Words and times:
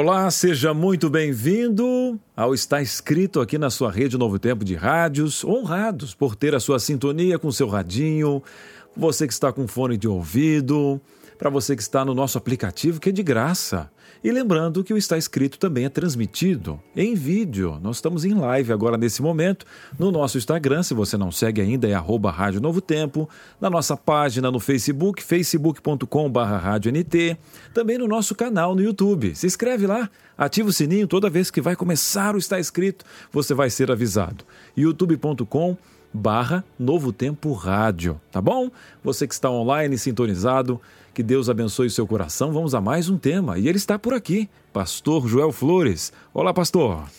Olá, 0.00 0.30
seja 0.30 0.72
muito 0.72 1.10
bem-vindo 1.10 2.20
ao 2.36 2.54
Está 2.54 2.80
Escrito 2.80 3.40
aqui 3.40 3.58
na 3.58 3.68
sua 3.68 3.90
rede 3.90 4.16
Novo 4.16 4.38
Tempo 4.38 4.64
de 4.64 4.76
Rádios. 4.76 5.42
Honrados 5.42 6.14
por 6.14 6.36
ter 6.36 6.54
a 6.54 6.60
sua 6.60 6.78
sintonia 6.78 7.36
com 7.36 7.50
seu 7.50 7.66
radinho, 7.66 8.40
você 8.96 9.26
que 9.26 9.32
está 9.32 9.52
com 9.52 9.66
fone 9.66 9.96
de 9.96 10.06
ouvido, 10.06 11.00
para 11.36 11.50
você 11.50 11.74
que 11.74 11.82
está 11.82 12.04
no 12.04 12.14
nosso 12.14 12.38
aplicativo, 12.38 13.00
que 13.00 13.08
é 13.08 13.12
de 13.12 13.24
graça. 13.24 13.90
E 14.22 14.32
lembrando 14.32 14.82
que 14.82 14.92
o 14.92 14.98
Está 14.98 15.16
Escrito 15.16 15.58
também 15.58 15.84
é 15.84 15.88
transmitido 15.88 16.80
em 16.96 17.14
vídeo. 17.14 17.78
Nós 17.80 17.96
estamos 17.96 18.24
em 18.24 18.34
live 18.34 18.72
agora 18.72 18.96
nesse 18.96 19.22
momento 19.22 19.64
no 19.98 20.10
nosso 20.10 20.36
Instagram. 20.36 20.82
Se 20.82 20.92
você 20.92 21.16
não 21.16 21.30
segue 21.30 21.60
ainda, 21.60 21.88
é 21.88 21.94
arroba 21.94 22.30
Rádio 22.30 22.60
Novo 22.60 22.80
Tempo. 22.80 23.28
Na 23.60 23.70
nossa 23.70 23.96
página 23.96 24.50
no 24.50 24.58
Facebook, 24.58 25.22
facebook.com.br 25.22 27.38
Também 27.72 27.98
no 27.98 28.08
nosso 28.08 28.34
canal 28.34 28.74
no 28.74 28.82
YouTube. 28.82 29.34
Se 29.36 29.46
inscreve 29.46 29.86
lá, 29.86 30.10
ativa 30.36 30.68
o 30.68 30.72
sininho 30.72 31.06
toda 31.06 31.30
vez 31.30 31.50
que 31.50 31.60
vai 31.60 31.76
começar 31.76 32.34
o 32.34 32.38
Está 32.38 32.58
Escrito, 32.58 33.04
você 33.32 33.54
vai 33.54 33.70
ser 33.70 33.90
avisado. 33.90 34.44
youtube.com 34.76 35.76
barra 36.12 36.64
Novo 36.78 37.12
Tempo 37.12 37.52
Rádio, 37.52 38.20
tá 38.32 38.40
bom? 38.40 38.70
Você 39.04 39.26
que 39.26 39.34
está 39.34 39.50
online, 39.50 39.98
sintonizado, 39.98 40.80
que 41.18 41.22
Deus 41.24 41.48
abençoe 41.48 41.90
seu 41.90 42.06
coração. 42.06 42.52
Vamos 42.52 42.76
a 42.76 42.80
mais 42.80 43.08
um 43.08 43.18
tema. 43.18 43.58
E 43.58 43.66
ele 43.66 43.76
está 43.76 43.98
por 43.98 44.14
aqui, 44.14 44.48
Pastor 44.72 45.26
Joel 45.26 45.50
Flores. 45.50 46.12
Olá, 46.32 46.54
pastor. 46.54 47.10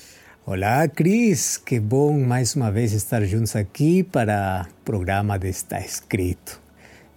Olá, 0.45 0.87
Cris. 0.87 1.57
Que 1.57 1.81
bom 1.81 2.17
mais 2.17 2.55
uma 2.55 2.71
vez 2.71 2.93
estar 2.93 3.21
juntos 3.25 3.57
aqui 3.57 4.01
para 4.01 4.69
o 4.69 4.85
programa 4.85 5.37
de 5.37 5.49
Está 5.49 5.81
Escrito. 5.81 6.61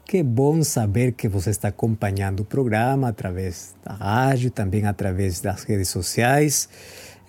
Que 0.05 0.25
bom 0.25 0.65
saber 0.65 1.13
que 1.13 1.29
você 1.29 1.51
está 1.51 1.69
acompanhando 1.69 2.41
o 2.41 2.45
programa 2.45 3.11
através 3.11 3.77
da 3.85 3.93
rádio, 3.93 4.51
também 4.51 4.85
através 4.85 5.41
das 5.41 5.63
redes 5.63 5.87
sociais. 5.87 6.69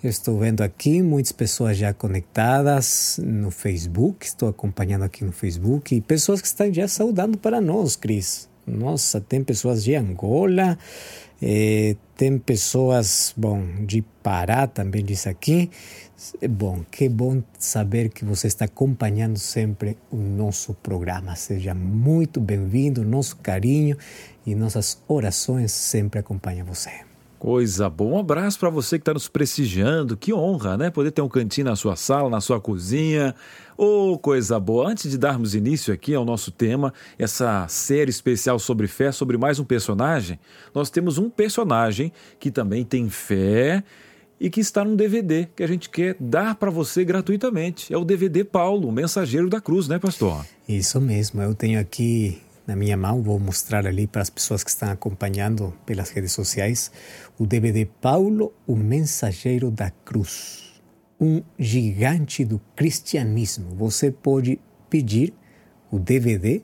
estou 0.02 0.36
vendo 0.36 0.62
aqui 0.62 1.00
muitas 1.00 1.30
pessoas 1.30 1.76
já 1.76 1.94
conectadas 1.94 3.20
no 3.22 3.52
Facebook, 3.52 4.26
estou 4.26 4.48
acompanhando 4.48 5.04
aqui 5.04 5.24
no 5.24 5.30
Facebook, 5.30 5.94
e 5.94 6.00
pessoas 6.00 6.40
que 6.40 6.48
estão 6.48 6.74
já 6.74 6.88
saudando 6.88 7.38
para 7.38 7.60
nós, 7.60 7.94
Cris. 7.94 8.52
Nossa, 8.66 9.20
tem 9.20 9.44
pessoas 9.44 9.84
de 9.84 9.94
Angola, 9.94 10.78
eh, 11.42 11.96
tem 12.16 12.38
pessoas, 12.38 13.34
bom, 13.36 13.62
de 13.84 14.02
Pará 14.22 14.66
também 14.66 15.04
diz 15.04 15.26
aqui. 15.26 15.70
Bom, 16.48 16.82
que 16.90 17.08
bom 17.08 17.42
saber 17.58 18.08
que 18.08 18.24
você 18.24 18.46
está 18.46 18.64
acompanhando 18.64 19.38
sempre 19.38 19.98
o 20.10 20.16
nosso 20.16 20.72
programa. 20.74 21.36
Seja 21.36 21.74
muito 21.74 22.40
bem-vindo, 22.40 23.04
nosso 23.04 23.36
carinho 23.36 23.96
e 24.46 24.54
nossas 24.54 25.02
orações 25.06 25.72
sempre 25.72 26.20
acompanham 26.20 26.64
você. 26.64 27.13
Coisa 27.44 27.90
boa. 27.90 28.16
Um 28.16 28.18
abraço 28.20 28.58
para 28.58 28.70
você 28.70 28.96
que 28.96 29.02
está 29.02 29.12
nos 29.12 29.28
prestigiando. 29.28 30.16
Que 30.16 30.32
honra, 30.32 30.78
né? 30.78 30.88
Poder 30.88 31.10
ter 31.10 31.20
um 31.20 31.28
cantinho 31.28 31.66
na 31.66 31.76
sua 31.76 31.94
sala, 31.94 32.30
na 32.30 32.40
sua 32.40 32.58
cozinha. 32.58 33.34
Oh, 33.76 34.16
coisa 34.16 34.58
boa! 34.58 34.88
Antes 34.88 35.10
de 35.10 35.18
darmos 35.18 35.54
início 35.54 35.92
aqui 35.92 36.14
ao 36.14 36.24
nosso 36.24 36.50
tema, 36.50 36.90
essa 37.18 37.68
série 37.68 38.08
especial 38.08 38.58
sobre 38.58 38.86
fé, 38.86 39.12
sobre 39.12 39.36
mais 39.36 39.58
um 39.58 39.64
personagem, 39.64 40.40
nós 40.74 40.88
temos 40.88 41.18
um 41.18 41.28
personagem 41.28 42.10
que 42.40 42.50
também 42.50 42.82
tem 42.82 43.10
fé 43.10 43.84
e 44.40 44.48
que 44.48 44.60
está 44.60 44.82
num 44.82 44.96
DVD 44.96 45.46
que 45.54 45.62
a 45.62 45.66
gente 45.66 45.90
quer 45.90 46.16
dar 46.18 46.54
para 46.54 46.70
você 46.70 47.04
gratuitamente. 47.04 47.92
É 47.92 47.98
o 47.98 48.06
DVD 48.06 48.42
Paulo, 48.42 48.88
o 48.88 48.92
Mensageiro 48.92 49.50
da 49.50 49.60
Cruz, 49.60 49.86
né, 49.86 49.98
pastor? 49.98 50.46
Isso 50.66 50.98
mesmo. 50.98 51.42
Eu 51.42 51.54
tenho 51.54 51.78
aqui 51.78 52.40
na 52.66 52.74
minha 52.74 52.96
mão, 52.96 53.22
vou 53.22 53.38
mostrar 53.38 53.86
ali 53.86 54.06
para 54.06 54.22
as 54.22 54.30
pessoas 54.30 54.64
que 54.64 54.70
estão 54.70 54.90
acompanhando 54.90 55.74
pelas 55.84 56.10
redes 56.10 56.32
sociais, 56.32 56.90
o 57.38 57.46
DVD 57.46 57.86
Paulo, 58.00 58.52
o 58.66 58.74
Mensageiro 58.74 59.70
da 59.70 59.90
Cruz, 59.90 60.80
um 61.20 61.42
gigante 61.58 62.44
do 62.44 62.60
cristianismo. 62.74 63.74
Você 63.76 64.10
pode 64.10 64.58
pedir 64.88 65.34
o 65.90 65.98
DVD 65.98 66.62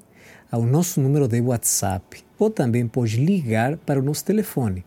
ao 0.51 0.63
nosso 0.63 1.01
número 1.01 1.29
de 1.29 1.41
WhatsApp 1.41 2.25
ou 2.39 2.51
também 2.51 2.89
pode 2.89 3.23
ligar 3.23 3.77
para 3.77 4.01
o 4.01 4.03
nosso 4.03 4.25
telefone. 4.25 4.85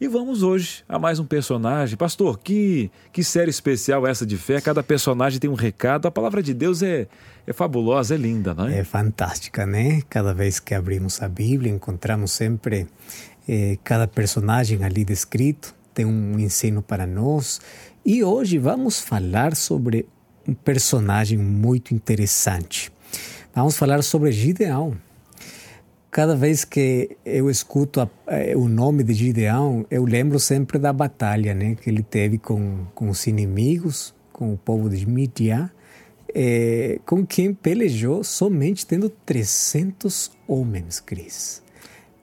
E 0.00 0.06
vamos 0.06 0.44
hoje 0.44 0.84
a 0.88 0.96
mais 0.96 1.18
um 1.18 1.24
personagem. 1.24 1.96
Pastor, 1.96 2.38
que, 2.38 2.88
que 3.12 3.24
série 3.24 3.50
especial 3.50 4.06
essa 4.06 4.24
de 4.24 4.36
fé? 4.36 4.60
Cada 4.60 4.80
personagem 4.80 5.40
tem 5.40 5.50
um 5.50 5.54
recado. 5.54 6.06
A 6.06 6.10
palavra 6.10 6.40
de 6.40 6.54
Deus 6.54 6.84
é, 6.84 7.08
é 7.44 7.52
fabulosa, 7.52 8.14
é 8.14 8.16
linda, 8.16 8.54
não 8.54 8.68
é? 8.68 8.78
É 8.78 8.84
fantástica, 8.84 9.66
né? 9.66 10.00
Cada 10.08 10.32
vez 10.32 10.60
que 10.60 10.72
abrimos 10.72 11.20
a 11.20 11.28
Bíblia, 11.28 11.72
encontramos 11.72 12.30
sempre 12.30 12.86
eh, 13.48 13.76
cada 13.82 14.06
personagem 14.06 14.84
ali 14.84 15.04
descrito, 15.04 15.74
tem 15.92 16.06
um 16.06 16.38
ensino 16.38 16.80
para 16.80 17.04
nós. 17.04 17.60
E 18.06 18.22
hoje 18.22 18.56
vamos 18.56 19.00
falar 19.00 19.56
sobre 19.56 20.06
um 20.46 20.54
personagem 20.54 21.36
muito 21.36 21.92
interessante. 21.92 22.92
Vamos 23.52 23.76
falar 23.76 24.04
sobre 24.04 24.30
Gideão 24.30 24.96
cada 26.18 26.34
vez 26.34 26.64
que 26.64 27.16
eu 27.24 27.48
escuto 27.48 28.00
a, 28.00 28.08
eh, 28.26 28.56
o 28.56 28.66
nome 28.66 29.04
de 29.04 29.14
Gideão, 29.14 29.86
eu 29.88 30.04
lembro 30.04 30.40
sempre 30.40 30.76
da 30.76 30.92
batalha 30.92 31.54
né, 31.54 31.76
que 31.76 31.88
ele 31.88 32.02
teve 32.02 32.38
com, 32.38 32.86
com 32.92 33.08
os 33.08 33.24
inimigos, 33.28 34.12
com 34.32 34.52
o 34.52 34.56
povo 34.56 34.90
de 34.90 35.08
Midian, 35.08 35.70
é, 36.34 36.98
com 37.06 37.24
quem 37.24 37.54
pelejou 37.54 38.24
somente 38.24 38.84
tendo 38.84 39.08
300 39.08 40.32
homens, 40.48 40.98
Cris. 40.98 41.62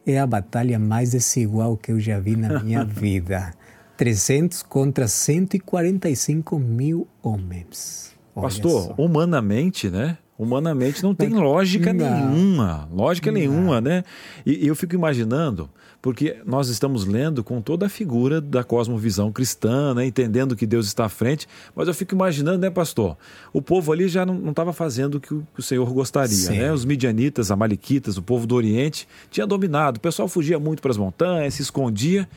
É 0.06 0.20
a 0.20 0.28
batalha 0.28 0.78
mais 0.78 1.12
desigual 1.12 1.78
que 1.78 1.94
eu 1.94 1.98
já 1.98 2.20
vi 2.20 2.36
na 2.36 2.62
minha 2.62 2.84
vida. 2.84 3.54
300 3.96 4.62
contra 4.62 5.08
145 5.08 6.60
mil 6.60 7.08
homens. 7.24 8.14
Olha 8.36 8.44
Pastor, 8.50 8.88
só. 8.88 8.96
humanamente, 8.98 9.90
né? 9.90 10.18
Humanamente 10.38 11.02
não 11.02 11.16
tem 11.16 11.30
lógica 11.30 11.94
não. 11.94 12.06
nenhuma, 12.06 12.90
lógica 12.92 13.32
não. 13.32 13.40
nenhuma, 13.40 13.80
né? 13.80 14.04
E, 14.46 14.66
e, 14.66 14.68
eu 14.68 14.76
fico 14.76 14.94
imaginando, 14.94 15.70
porque 16.02 16.36
nós 16.46 16.68
estamos 16.68 17.06
lendo 17.06 17.42
com 17.42 17.62
toda 17.62 17.86
a 17.86 17.90
figura 17.90 18.42
da 18.42 18.62
cosmovisão 18.62 19.32
cristã, 19.32 19.94
né? 19.94 20.06
entendendo 20.06 20.54
que 20.54 20.66
Deus 20.66 20.88
está 20.88 21.06
à 21.06 21.10
frente, 21.10 21.48
mas 21.74 21.88
eu 21.88 21.94
fico 21.94 22.14
imaginando, 22.14 22.58
né, 22.58 22.70
pastor? 22.70 23.16
O 23.54 23.62
povo 23.62 23.94
ali 23.94 24.10
já 24.10 24.26
não 24.26 24.50
estava 24.50 24.74
fazendo 24.74 25.16
o 25.16 25.20
que 25.22 25.34
o, 25.34 25.48
que 25.54 25.62
o, 25.62 25.64
Senhor 25.64 25.90
gostaria, 25.94 26.36
Sim. 26.36 26.58
né? 26.58 26.74
Os 26.74 26.84
midianitas, 26.84 27.50
amalequitas, 27.50 28.18
o 28.18 28.22
povo 28.22 28.46
do 28.46 28.56
Oriente 28.56 29.08
tinha 29.32 29.48
dominado, 29.48 29.98
o 29.98 30.02
pessoal 30.02 30.28
fugia 30.28 30.60
muito 30.60 30.82
para 30.82 30.92
as 30.92 30.98
montanhas, 30.98 31.54
se 31.54 31.62
escondia. 31.62 32.28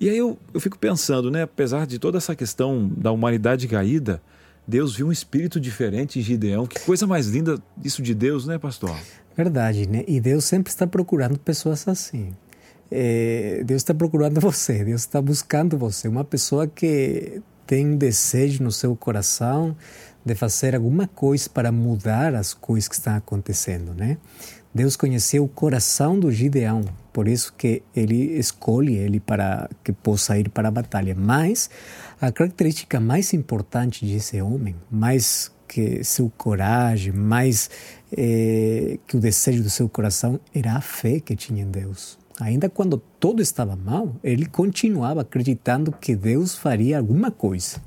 E 0.00 0.08
aí 0.08 0.18
eu, 0.18 0.36
eu 0.52 0.60
fico 0.60 0.76
pensando, 0.76 1.30
né, 1.30 1.42
apesar 1.42 1.86
de 1.86 1.98
toda 1.98 2.18
essa 2.18 2.34
questão 2.34 2.90
da 2.96 3.12
humanidade 3.12 3.68
caída, 3.68 4.20
Deus 4.66 4.96
viu 4.96 5.08
um 5.08 5.12
espírito 5.12 5.60
diferente 5.60 6.18
em 6.18 6.22
Gideão. 6.22 6.66
Que 6.66 6.80
coisa 6.80 7.06
mais 7.06 7.26
linda 7.26 7.60
isso 7.82 8.02
de 8.02 8.14
Deus, 8.14 8.46
né, 8.46 8.58
pastor? 8.58 8.96
Verdade, 9.36 9.88
né? 9.88 10.04
E 10.06 10.20
Deus 10.20 10.44
sempre 10.44 10.70
está 10.70 10.86
procurando 10.86 11.38
pessoas 11.38 11.86
assim. 11.88 12.32
É, 12.90 13.62
Deus 13.64 13.82
está 13.82 13.94
procurando 13.94 14.38
você, 14.40 14.84
Deus 14.84 15.02
está 15.02 15.20
buscando 15.20 15.78
você. 15.78 16.08
Uma 16.08 16.24
pessoa 16.24 16.66
que 16.66 17.40
tem 17.66 17.96
desejo 17.96 18.64
no 18.64 18.72
seu 18.72 18.96
coração 18.96 19.76
de 20.24 20.34
fazer 20.34 20.74
alguma 20.74 21.06
coisa 21.06 21.48
para 21.48 21.72
mudar 21.72 22.34
as 22.34 22.52
coisas 22.52 22.88
que 22.88 22.94
estão 22.94 23.14
acontecendo, 23.14 23.94
né? 23.94 24.18
Deus 24.72 24.96
conheceu 24.96 25.42
o 25.42 25.48
coração 25.48 26.18
do 26.18 26.30
Gideão, 26.30 26.84
por 27.12 27.26
isso 27.26 27.52
que 27.56 27.82
ele 27.94 28.38
escolhe 28.38 28.96
ele 28.96 29.18
para 29.18 29.68
que 29.82 29.92
possa 29.92 30.38
ir 30.38 30.48
para 30.48 30.68
a 30.68 30.70
batalha. 30.70 31.14
Mas 31.18 31.68
a 32.20 32.30
característica 32.30 33.00
mais 33.00 33.32
importante 33.32 34.04
desse 34.04 34.40
homem, 34.42 34.76
mais 34.90 35.50
que 35.66 36.04
seu 36.04 36.30
coragem, 36.36 37.12
mais 37.12 37.70
eh, 38.12 38.98
que 39.06 39.16
o 39.16 39.20
desejo 39.20 39.62
do 39.62 39.70
seu 39.70 39.88
coração, 39.88 40.38
era 40.54 40.74
a 40.74 40.80
fé 40.80 41.20
que 41.20 41.34
tinha 41.34 41.62
em 41.62 41.70
Deus. 41.70 42.18
Ainda 42.38 42.68
quando 42.68 42.98
todo 43.18 43.40
estava 43.40 43.76
mal, 43.76 44.14
ele 44.22 44.46
continuava 44.46 45.22
acreditando 45.22 45.92
que 45.92 46.14
Deus 46.14 46.54
faria 46.54 46.98
alguma 46.98 47.30
coisa. 47.30 47.80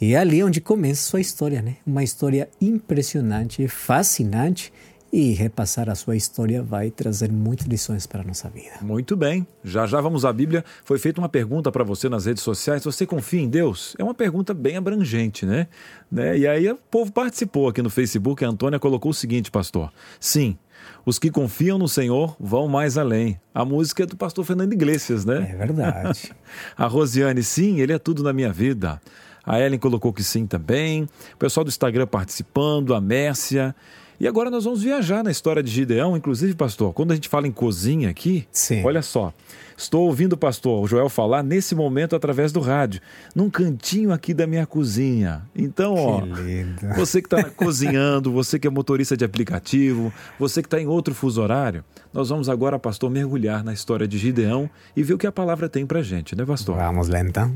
E 0.00 0.14
é 0.14 0.18
ali 0.18 0.42
onde 0.42 0.60
começa 0.60 1.02
sua 1.02 1.20
história, 1.20 1.62
né? 1.62 1.76
Uma 1.86 2.02
história 2.02 2.48
impressionante, 2.60 3.66
fascinante 3.68 4.72
e 5.14 5.32
repassar 5.32 5.88
a 5.88 5.94
sua 5.94 6.16
história 6.16 6.60
vai 6.60 6.90
trazer 6.90 7.30
muitas 7.30 7.68
lições 7.68 8.04
para 8.04 8.22
a 8.22 8.24
nossa 8.24 8.48
vida. 8.48 8.72
Muito 8.80 9.16
bem. 9.16 9.46
Já 9.62 9.86
já 9.86 10.00
vamos 10.00 10.24
à 10.24 10.32
Bíblia. 10.32 10.64
Foi 10.84 10.98
feita 10.98 11.20
uma 11.20 11.28
pergunta 11.28 11.70
para 11.70 11.84
você 11.84 12.08
nas 12.08 12.26
redes 12.26 12.42
sociais. 12.42 12.82
Você 12.82 13.06
confia 13.06 13.40
em 13.40 13.48
Deus? 13.48 13.94
É 13.96 14.02
uma 14.02 14.12
pergunta 14.12 14.52
bem 14.52 14.76
abrangente, 14.76 15.46
né? 15.46 15.68
né? 16.10 16.36
E 16.36 16.48
aí 16.48 16.68
o 16.68 16.76
povo 16.90 17.12
participou 17.12 17.68
aqui 17.68 17.80
no 17.80 17.90
Facebook. 17.90 18.44
A 18.44 18.48
Antônia 18.48 18.80
colocou 18.80 19.12
o 19.12 19.14
seguinte, 19.14 19.52
pastor. 19.52 19.92
Sim, 20.18 20.58
os 21.06 21.16
que 21.16 21.30
confiam 21.30 21.78
no 21.78 21.86
Senhor 21.86 22.34
vão 22.40 22.66
mais 22.66 22.98
além. 22.98 23.40
A 23.54 23.64
música 23.64 24.02
é 24.02 24.06
do 24.06 24.16
pastor 24.16 24.44
Fernando 24.44 24.72
Iglesias, 24.72 25.24
né? 25.24 25.48
É 25.48 25.56
verdade. 25.56 26.32
a 26.76 26.88
Rosiane, 26.88 27.44
sim, 27.44 27.78
ele 27.78 27.92
é 27.92 28.00
tudo 28.00 28.24
na 28.24 28.32
minha 28.32 28.52
vida. 28.52 29.00
A 29.46 29.60
Ellen 29.60 29.78
colocou 29.78 30.12
que 30.12 30.24
sim 30.24 30.44
também. 30.44 31.04
O 31.34 31.36
pessoal 31.38 31.62
do 31.62 31.68
Instagram 31.68 32.08
participando, 32.08 32.92
a 32.92 33.00
Mércia. 33.00 33.76
E 34.24 34.26
agora 34.26 34.50
nós 34.50 34.64
vamos 34.64 34.82
viajar 34.82 35.22
na 35.22 35.30
história 35.30 35.62
de 35.62 35.70
Gideão, 35.70 36.16
inclusive, 36.16 36.54
pastor, 36.54 36.94
quando 36.94 37.12
a 37.12 37.14
gente 37.14 37.28
fala 37.28 37.46
em 37.46 37.52
cozinha 37.52 38.08
aqui, 38.08 38.48
Sim. 38.50 38.82
olha 38.82 39.02
só. 39.02 39.34
Estou 39.76 40.06
ouvindo 40.06 40.32
o 40.32 40.36
pastor 40.38 40.88
Joel 40.88 41.10
falar 41.10 41.42
nesse 41.42 41.74
momento 41.74 42.16
através 42.16 42.50
do 42.50 42.58
rádio, 42.58 43.02
num 43.34 43.50
cantinho 43.50 44.14
aqui 44.14 44.32
da 44.32 44.46
minha 44.46 44.64
cozinha. 44.64 45.42
Então, 45.54 45.94
que 45.94 46.00
ó, 46.00 46.20
lindo. 46.40 46.88
você 46.96 47.20
que 47.20 47.26
está 47.26 47.44
cozinhando, 47.50 48.32
você 48.32 48.58
que 48.58 48.66
é 48.66 48.70
motorista 48.70 49.14
de 49.14 49.26
aplicativo, 49.26 50.10
você 50.38 50.62
que 50.62 50.68
está 50.68 50.80
em 50.80 50.86
outro 50.86 51.14
fuso 51.14 51.42
horário, 51.42 51.84
nós 52.10 52.30
vamos 52.30 52.48
agora, 52.48 52.78
pastor, 52.78 53.10
mergulhar 53.10 53.62
na 53.62 53.74
história 53.74 54.08
de 54.08 54.16
Gideão 54.16 54.70
e 54.96 55.02
ver 55.02 55.12
o 55.12 55.18
que 55.18 55.26
a 55.26 55.32
palavra 55.32 55.68
tem 55.68 55.84
para 55.84 56.00
gente, 56.00 56.34
né, 56.34 56.46
pastor? 56.46 56.76
Vamos 56.76 57.08
lá 57.08 57.20
então. 57.20 57.54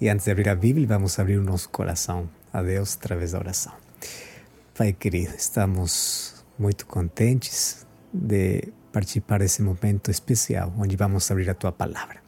E 0.00 0.08
antes 0.08 0.24
de 0.24 0.32
abrir 0.32 0.48
a 0.48 0.56
Bíblia, 0.56 0.84
vamos 0.84 1.16
abrir 1.16 1.36
o 1.36 1.44
nosso 1.44 1.68
coração 1.68 2.28
a 2.52 2.60
Deus 2.60 2.96
através 2.96 3.30
da 3.30 3.38
oração. 3.38 3.87
Pai 4.78 4.92
querido, 4.92 5.34
estamos 5.34 6.44
muito 6.56 6.86
contentes 6.86 7.84
de 8.12 8.72
participar 8.92 9.40
desse 9.40 9.60
momento 9.60 10.08
especial 10.08 10.72
onde 10.78 10.94
vamos 10.94 11.28
abrir 11.32 11.50
a 11.50 11.54
tua 11.54 11.72
palavra. 11.72 12.22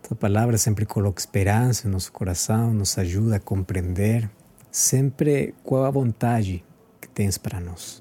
Tua 0.00 0.16
palavra 0.16 0.56
sempre 0.58 0.86
coloca 0.86 1.20
esperança 1.20 1.88
no 1.88 1.94
nosso 1.94 2.12
coração, 2.12 2.72
nos 2.72 2.96
ajuda 2.98 3.34
a 3.34 3.40
compreender 3.40 4.30
sempre 4.70 5.56
qual 5.64 5.84
a 5.84 5.90
vontade 5.90 6.64
que 7.00 7.08
tens 7.08 7.36
para 7.36 7.58
nós. 7.58 8.00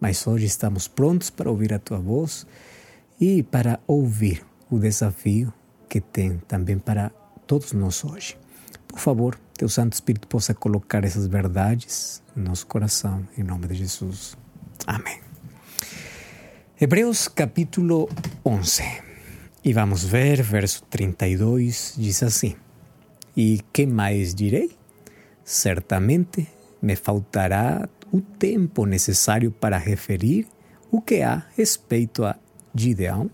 Mas 0.00 0.26
hoje 0.26 0.46
estamos 0.46 0.88
prontos 0.88 1.30
para 1.30 1.48
ouvir 1.48 1.72
a 1.72 1.78
tua 1.78 2.00
voz 2.00 2.44
e 3.20 3.44
para 3.44 3.78
ouvir 3.86 4.44
o 4.68 4.76
desafio 4.76 5.54
que 5.88 6.00
tem 6.00 6.38
também 6.48 6.80
para 6.80 7.10
todos 7.46 7.72
nós 7.74 8.04
hoje. 8.04 8.36
Por 8.88 8.98
favor, 8.98 9.38
que 9.60 9.64
o 9.66 9.68
Santo 9.68 9.92
Espírito 9.92 10.26
possa 10.26 10.54
colocar 10.54 11.04
essas 11.04 11.26
verdades 11.26 12.22
no 12.34 12.44
nosso 12.44 12.66
coração, 12.66 13.28
em 13.36 13.42
nome 13.42 13.66
de 13.66 13.74
Jesus. 13.74 14.34
Amém. 14.86 15.20
Hebreus 16.80 17.28
capítulo 17.28 18.08
11. 18.42 18.82
E 19.62 19.74
vamos 19.74 20.02
ver, 20.02 20.40
verso 20.40 20.82
32, 20.84 21.92
diz 21.98 22.22
assim: 22.22 22.56
E 23.36 23.60
que 23.70 23.84
mais 23.84 24.34
direi? 24.34 24.70
Certamente 25.44 26.48
me 26.80 26.96
faltará 26.96 27.86
o 28.10 28.22
tempo 28.22 28.86
necessário 28.86 29.50
para 29.50 29.76
referir 29.76 30.46
o 30.90 31.02
que 31.02 31.20
há 31.20 31.44
respeito 31.54 32.24
a 32.24 32.34
Gideão, 32.74 33.30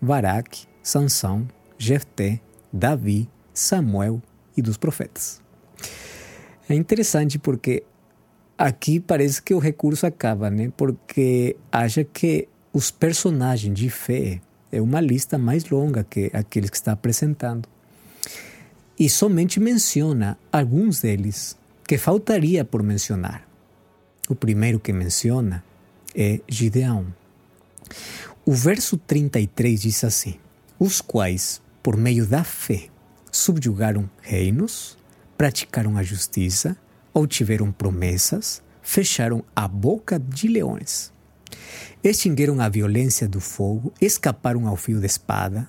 Baraque, 0.00 0.66
Sansão, 0.82 1.46
Jefté, 1.76 2.40
Davi, 2.72 3.28
Samuel 3.52 4.22
e 4.56 4.62
dos 4.62 4.78
profetas. 4.78 5.44
É 6.68 6.74
interessante 6.74 7.38
porque 7.38 7.84
aqui 8.58 8.98
parece 8.98 9.40
que 9.40 9.54
o 9.54 9.58
recurso 9.58 10.06
acaba, 10.06 10.50
né? 10.50 10.72
Porque 10.76 11.56
acha 11.70 12.02
que 12.02 12.48
os 12.72 12.90
personagens 12.90 13.74
de 13.74 13.88
fé 13.88 14.40
é 14.72 14.80
uma 14.80 15.00
lista 15.00 15.38
mais 15.38 15.68
longa 15.70 16.04
que 16.04 16.30
aqueles 16.32 16.70
que 16.70 16.76
está 16.76 16.92
apresentando. 16.92 17.68
E 18.98 19.08
somente 19.08 19.60
menciona 19.60 20.38
alguns 20.50 21.00
deles 21.00 21.56
que 21.86 21.98
faltaria 21.98 22.64
por 22.64 22.82
mencionar. 22.82 23.46
O 24.28 24.34
primeiro 24.34 24.80
que 24.80 24.92
menciona 24.92 25.62
é 26.14 26.40
Gideão. 26.48 27.06
O 28.44 28.52
verso 28.52 28.96
33 28.96 29.82
diz 29.82 30.02
assim: 30.02 30.34
Os 30.78 31.00
quais, 31.00 31.60
por 31.82 31.96
meio 31.96 32.26
da 32.26 32.42
fé, 32.42 32.88
subjugaram 33.30 34.10
reinos, 34.20 34.98
praticaram 35.36 35.96
a 35.96 36.02
justiça, 36.02 36.76
obtiveram 37.12 37.70
promessas, 37.72 38.62
fecharam 38.82 39.44
a 39.54 39.66
boca 39.66 40.18
de 40.18 40.48
leões. 40.48 41.12
Extinguiram 42.02 42.60
a 42.60 42.68
violência 42.68 43.28
do 43.28 43.40
fogo, 43.40 43.92
escaparam 44.00 44.66
ao 44.66 44.76
fio 44.76 45.00
da 45.00 45.06
espada, 45.06 45.68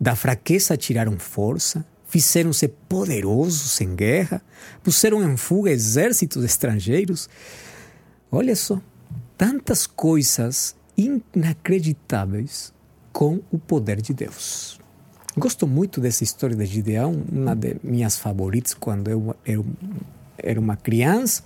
da 0.00 0.16
fraqueza 0.16 0.76
tiraram 0.76 1.18
força, 1.18 1.84
fizeram-se 2.08 2.68
poderosos 2.68 3.80
em 3.80 3.94
guerra, 3.94 4.42
puseram 4.82 5.22
em 5.22 5.36
fuga 5.36 5.70
exércitos 5.70 6.44
estrangeiros. 6.44 7.28
Olha 8.30 8.56
só, 8.56 8.80
tantas 9.38 9.86
coisas 9.86 10.76
inacreditáveis 10.96 12.72
com 13.12 13.40
o 13.50 13.58
poder 13.58 14.02
de 14.02 14.12
Deus. 14.12 14.81
Gosto 15.36 15.66
muito 15.66 16.00
dessa 16.00 16.22
história 16.22 16.54
de 16.54 16.66
Gideão, 16.66 17.22
uma 17.32 17.54
de 17.56 17.76
minhas 17.82 18.18
favoritas 18.18 18.74
quando 18.74 19.34
eu 19.46 19.66
era 20.36 20.60
uma 20.60 20.76
criança, 20.76 21.42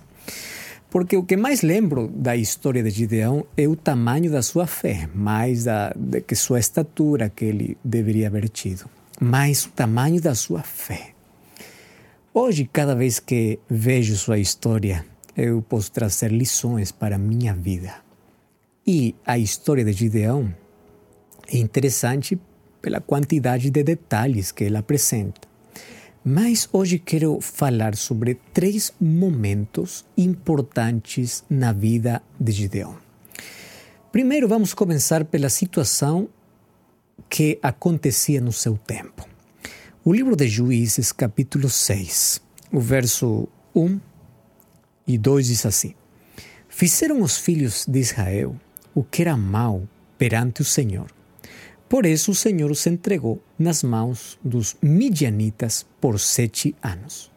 porque 0.89 1.15
o 1.15 1.23
que 1.23 1.37
mais 1.37 1.61
lembro 1.61 2.09
da 2.09 2.35
história 2.35 2.83
de 2.83 2.89
Gideão 2.89 3.45
é 3.55 3.65
o 3.65 3.77
tamanho 3.77 4.29
da 4.29 4.41
sua 4.41 4.67
fé, 4.67 5.07
mais 5.15 5.63
da, 5.63 5.93
que 6.25 6.35
sua 6.35 6.59
estatura 6.59 7.29
que 7.29 7.45
ele 7.45 7.77
deveria 7.83 8.27
haver 8.27 8.49
tido, 8.49 8.89
mais 9.21 9.65
o 9.65 9.69
tamanho 9.69 10.21
da 10.21 10.35
sua 10.35 10.63
fé. 10.63 11.13
Hoje, 12.33 12.69
cada 12.71 12.93
vez 12.93 13.19
que 13.19 13.57
vejo 13.69 14.17
sua 14.17 14.37
história, 14.37 15.05
eu 15.35 15.61
posso 15.61 15.91
trazer 15.91 16.31
lições 16.31 16.91
para 16.91 17.15
a 17.15 17.19
minha 17.19 17.53
vida. 17.53 17.95
E 18.85 19.15
a 19.25 19.37
história 19.37 19.83
de 19.83 19.93
Gideão 19.93 20.53
é 21.47 21.57
interessante 21.57 22.39
pela 22.87 23.01
quantidade 23.01 23.69
de 23.69 23.83
detalhes 23.83 24.49
que 24.49 24.63
ele 24.63 24.77
apresenta. 24.77 25.41
Mas 26.23 26.69
hoje 26.71 26.97
quero 26.97 27.41
falar 27.41 27.97
sobre 27.97 28.35
três 28.53 28.93
momentos 28.97 30.05
importantes 30.17 31.43
na 31.49 31.73
vida 31.73 32.23
de 32.39 32.53
Gideão. 32.53 32.95
Primeiro, 34.09 34.47
vamos 34.47 34.73
começar 34.73 35.25
pela 35.25 35.49
situação 35.49 36.29
que 37.29 37.59
acontecia 37.61 38.39
no 38.39 38.53
seu 38.53 38.77
tempo. 38.77 39.27
O 40.05 40.13
livro 40.13 40.33
de 40.33 40.47
Juízes, 40.47 41.11
capítulo 41.11 41.69
6, 41.69 42.41
o 42.71 42.79
verso 42.79 43.49
1 43.75 43.99
e 45.05 45.17
2 45.17 45.47
diz 45.47 45.65
assim: 45.65 45.93
Fizeram 46.69 47.21
os 47.21 47.37
filhos 47.37 47.85
de 47.85 47.99
Israel 47.99 48.55
o 48.95 49.03
que 49.03 49.23
era 49.23 49.35
mal 49.35 49.85
perante 50.17 50.61
o 50.61 50.65
Senhor 50.65 51.16
por 51.89 52.05
isso 52.05 52.31
o 52.31 52.35
Senhor 52.35 52.69
os 52.69 52.85
entregou 52.85 53.41
nas 53.57 53.81
mãos 53.81 54.37
dos 54.43 54.75
midianitas 54.81 55.85
por 56.01 56.19
sete 56.19 56.75
anos. 56.83 57.31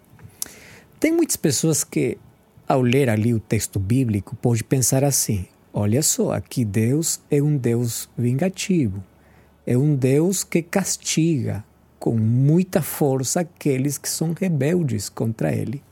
Tem 0.98 1.12
muitas 1.12 1.36
pessoas 1.36 1.84
que, 1.84 2.18
ao 2.66 2.82
ler 2.82 3.08
ali 3.08 3.32
o 3.32 3.40
texto 3.40 3.78
bíblico, 3.78 4.34
pode 4.36 4.64
pensar 4.64 5.04
assim: 5.04 5.46
olha 5.72 6.02
só, 6.02 6.32
aqui 6.32 6.64
Deus 6.64 7.20
é 7.30 7.40
um 7.40 7.56
Deus 7.56 8.08
vingativo, 8.18 9.02
é 9.64 9.78
um 9.78 9.94
Deus 9.94 10.42
que 10.42 10.62
castiga 10.62 11.64
com 11.98 12.16
muita 12.16 12.82
força 12.82 13.40
aqueles 13.40 13.98
que 13.98 14.08
são 14.08 14.32
rebeldes 14.32 15.08
contra 15.08 15.54
Ele. 15.54 15.82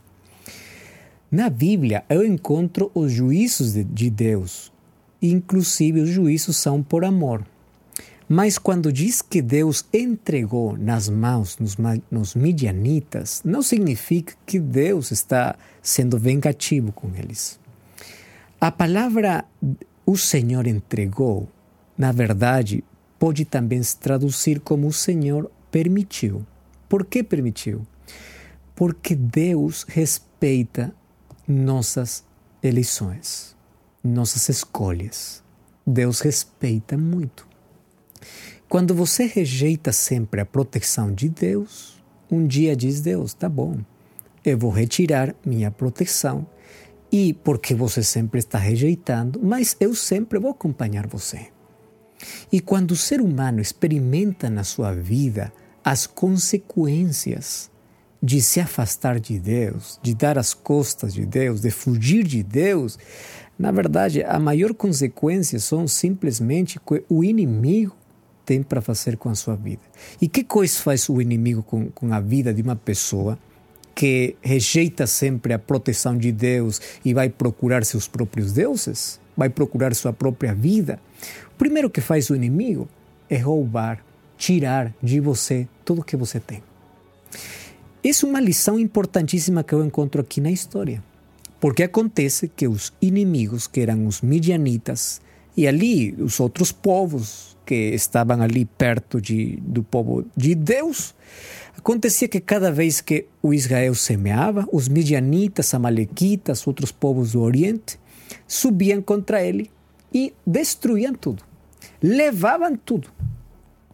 Na 1.31 1.49
Bíblia, 1.49 2.03
eu 2.09 2.25
encontro 2.25 2.91
os 2.93 3.11
juízos 3.11 3.73
de 3.73 4.09
Deus, 4.09 4.71
inclusive 5.21 6.01
os 6.01 6.09
juízos 6.09 6.57
são 6.57 6.83
por 6.83 7.05
amor. 7.05 7.45
Mas 8.31 8.59
quando 8.59 8.93
diz 8.93 9.23
que 9.23 9.41
Deus 9.41 9.83
entregou 9.91 10.77
nas 10.77 11.09
mãos 11.09 11.57
nos, 11.57 11.75
nos 12.11 12.35
midianitas, 12.35 13.41
não 13.43 13.63
significa 13.63 14.35
que 14.45 14.59
Deus 14.59 15.09
está 15.09 15.55
sendo 15.81 16.15
vingativo 16.19 16.91
com 16.91 17.09
eles. 17.15 17.59
A 18.61 18.69
palavra 18.69 19.45
o 20.05 20.15
Senhor 20.15 20.67
entregou, 20.67 21.49
na 21.97 22.11
verdade, 22.11 22.83
pode 23.17 23.45
também 23.45 23.81
se 23.81 23.97
traduzir 23.97 24.59
como 24.59 24.85
o 24.85 24.93
Senhor 24.93 25.49
permitiu. 25.71 26.45
Por 26.87 27.05
que 27.05 27.23
permitiu? 27.23 27.81
Porque 28.75 29.15
Deus 29.15 29.85
respeita 29.87 30.93
nossas 31.47 32.23
eleições, 32.61 33.55
nossas 34.03 34.49
escolhas. 34.49 35.43
Deus 35.85 36.19
respeita 36.19 36.95
muito. 36.95 37.48
Quando 38.67 38.93
você 38.93 39.25
rejeita 39.25 39.91
sempre 39.91 40.41
a 40.41 40.45
proteção 40.45 41.11
de 41.11 41.29
Deus, 41.29 42.01
um 42.29 42.45
dia 42.45 42.75
diz 42.75 43.01
Deus, 43.01 43.33
tá 43.33 43.49
bom, 43.49 43.77
eu 44.45 44.57
vou 44.57 44.71
retirar 44.71 45.35
minha 45.45 45.71
proteção 45.71 46.45
e 47.11 47.33
porque 47.33 47.73
você 47.73 48.03
sempre 48.03 48.39
está 48.39 48.57
rejeitando, 48.57 49.39
mas 49.43 49.75
eu 49.79 49.95
sempre 49.95 50.39
vou 50.39 50.51
acompanhar 50.51 51.07
você. 51.07 51.47
E 52.51 52.59
quando 52.59 52.91
o 52.91 52.95
ser 52.95 53.21
humano 53.21 53.61
experimenta 53.61 54.49
na 54.49 54.63
sua 54.63 54.93
vida 54.93 55.51
as 55.83 56.05
consequências 56.05 57.71
de 58.21 58.41
se 58.41 58.59
afastar 58.59 59.19
de 59.19 59.39
Deus, 59.39 59.99
de 60.03 60.13
dar 60.13 60.37
as 60.37 60.53
costas 60.53 61.13
de 61.13 61.25
Deus, 61.25 61.61
de 61.61 61.71
fugir 61.71 62.23
de 62.23 62.43
Deus, 62.43 62.99
na 63.57 63.71
verdade, 63.71 64.23
a 64.23 64.37
maior 64.39 64.73
consequência 64.73 65.59
são 65.59 65.87
simplesmente 65.87 66.79
que 66.79 67.03
o 67.09 67.23
inimigo 67.23 67.95
tem 68.49 68.63
para 68.63 68.81
fazer 68.81 69.15
com 69.15 69.29
a 69.29 69.35
sua 69.35 69.55
vida. 69.55 69.83
E 70.19 70.27
que 70.27 70.43
coisa 70.43 70.79
faz 70.79 71.07
o 71.07 71.21
inimigo 71.21 71.61
com, 71.61 71.91
com 71.91 72.11
a 72.11 72.19
vida 72.19 72.51
de 72.51 72.63
uma 72.63 72.75
pessoa 72.75 73.37
que 73.93 74.35
rejeita 74.41 75.05
sempre 75.05 75.53
a 75.53 75.59
proteção 75.59 76.17
de 76.17 76.31
Deus 76.31 76.81
e 77.05 77.13
vai 77.13 77.29
procurar 77.29 77.85
seus 77.85 78.07
próprios 78.07 78.51
deuses? 78.51 79.19
Vai 79.37 79.49
procurar 79.49 79.93
sua 79.93 80.11
própria 80.11 80.51
vida? 80.51 80.99
O 81.53 81.57
primeiro 81.59 81.91
que 81.91 82.01
faz 82.01 82.31
o 82.31 82.35
inimigo 82.35 82.89
é 83.29 83.37
roubar, 83.37 84.03
tirar 84.35 84.95
de 85.03 85.19
você 85.19 85.67
tudo 85.85 86.03
que 86.03 86.17
você 86.17 86.39
tem. 86.39 86.63
Essa 88.03 88.25
é 88.25 88.29
uma 88.29 88.41
lição 88.41 88.79
importantíssima 88.79 89.63
que 89.63 89.73
eu 89.73 89.85
encontro 89.85 90.21
aqui 90.21 90.41
na 90.41 90.49
história. 90.49 91.03
Porque 91.59 91.83
acontece 91.83 92.47
que 92.47 92.67
os 92.67 92.91
inimigos, 92.99 93.67
que 93.67 93.81
eram 93.81 94.07
os 94.07 94.21
midianitas, 94.21 95.21
e 95.55 95.67
ali 95.67 96.13
os 96.13 96.39
outros 96.39 96.71
povos 96.71 97.58
que 97.69 97.93
estavam 97.93 98.41
ali 98.41 98.65
perto 98.65 99.21
de, 99.21 99.57
do 99.61 99.83
povo 99.83 100.25
de 100.35 100.55
Deus, 100.55 101.13
acontecia 101.77 102.27
que 102.27 102.39
cada 102.39 102.71
vez 102.71 102.99
que 102.99 103.27
o 103.43 103.53
Israel 103.53 103.93
semeava, 103.93 104.67
os 104.71 104.87
midianitas, 104.87 105.73
amalequitas, 105.75 106.65
outros 106.65 106.91
povos 106.91 107.33
do 107.33 107.41
Oriente, 107.41 107.99
subiam 108.47 109.01
contra 109.01 109.43
ele 109.43 109.69
e 110.11 110.33
destruíam 110.45 111.13
tudo. 111.13 111.43
Levavam 112.01 112.75
tudo. 112.75 113.09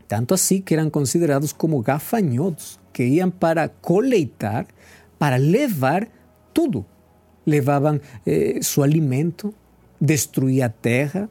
Tanto 0.07 0.33
assim 0.33 0.61
que 0.61 0.73
eram 0.73 0.89
considerados 0.89 1.51
como 1.51 1.81
gafanhotos, 1.81 2.79
que 2.93 3.03
iam 3.03 3.29
para 3.29 3.67
coleitar, 3.67 4.67
para 5.19 5.35
levar 5.35 6.07
tudo 6.53 6.85
levavam 7.45 7.99
eh, 8.25 8.59
seu 8.61 8.83
alimento, 8.83 9.53
destruía 10.01 10.65
a 10.65 10.69
terra. 10.69 11.29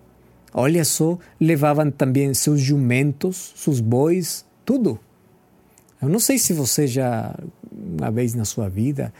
Olha 0.56 0.84
só, 0.84 1.18
levavam 1.40 1.90
também 1.90 2.32
seus 2.32 2.60
jumentos, 2.60 3.52
seus 3.56 3.80
bois, 3.80 4.46
tudo. 4.64 5.00
Eu 6.00 6.08
não 6.08 6.20
sei 6.20 6.38
se 6.38 6.52
você 6.52 6.86
já, 6.86 7.34
uma 7.72 8.08
vez 8.12 8.34
na 8.34 8.44
sua 8.44 8.68
vida, 8.68 9.12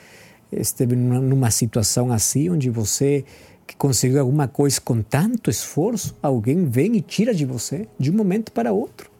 esteve 0.52 0.94
numa 0.94 1.50
situação 1.50 2.12
assim, 2.12 2.48
onde 2.50 2.70
você 2.70 3.24
que 3.66 3.74
conseguiu 3.74 4.20
alguma 4.20 4.46
coisa 4.46 4.80
com 4.80 5.02
tanto 5.02 5.50
esforço, 5.50 6.14
alguém 6.22 6.66
vem 6.66 6.96
e 6.96 7.00
tira 7.00 7.34
de 7.34 7.44
você 7.44 7.88
de 7.98 8.10
um 8.12 8.14
momento 8.14 8.52
para 8.52 8.72
outro. 8.72 9.10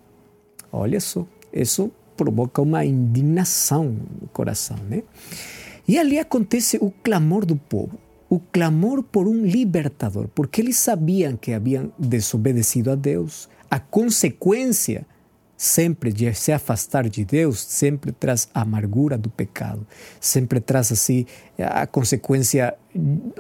Olha 0.71 1.01
só, 1.01 1.27
isso 1.53 1.91
provoca 2.17 2.63
uma 2.63 2.85
indignação 2.85 3.97
no 4.21 4.29
coração, 4.29 4.77
né? 4.89 5.03
E 5.89 5.99
ali 5.99 6.19
acontece 6.19 6.79
o 6.81 6.91
clamor 6.91 7.45
do 7.45 7.57
povo, 7.57 7.99
o 8.29 8.39
clamor 8.39 9.03
por 9.03 9.29
um 9.29 9.45
libertador, 9.45 10.29
porque 10.29 10.61
eles 10.61 10.77
sabiam 10.77 11.37
que 11.37 11.53
haviam 11.53 11.93
desobedecido 11.99 12.91
a 12.91 12.95
Deus. 12.95 13.49
A 13.71 13.79
consequência 13.79 15.07
sempre 15.57 16.13
de 16.13 16.33
se 16.35 16.53
afastar 16.53 17.09
de 17.09 17.25
Deus 17.25 17.61
sempre 17.61 18.13
traz 18.13 18.49
a 18.53 18.63
amargura 18.63 19.17
do 19.17 19.31
pecado, 19.31 19.87
sempre 20.21 20.61
traz 20.61 20.91
assim 20.91 21.27
a 21.59 21.87
consequência 21.87 22.75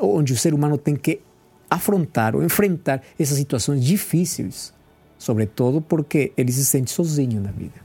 onde 0.00 0.33
o 0.33 0.37
ser 0.37 0.55
humano 0.55 0.79
tem 0.79 0.95
que 0.97 1.21
afrontar 1.69 2.37
ou 2.37 2.43
enfrentar 2.43 3.03
essas 3.19 3.37
situações 3.37 3.85
difíceis, 3.85 4.73
sobretudo 5.19 5.81
porque 5.81 6.33
ele 6.37 6.53
se 6.53 6.64
sente 6.64 6.91
sozinho 6.91 7.41
na 7.41 7.50
vida. 7.50 7.83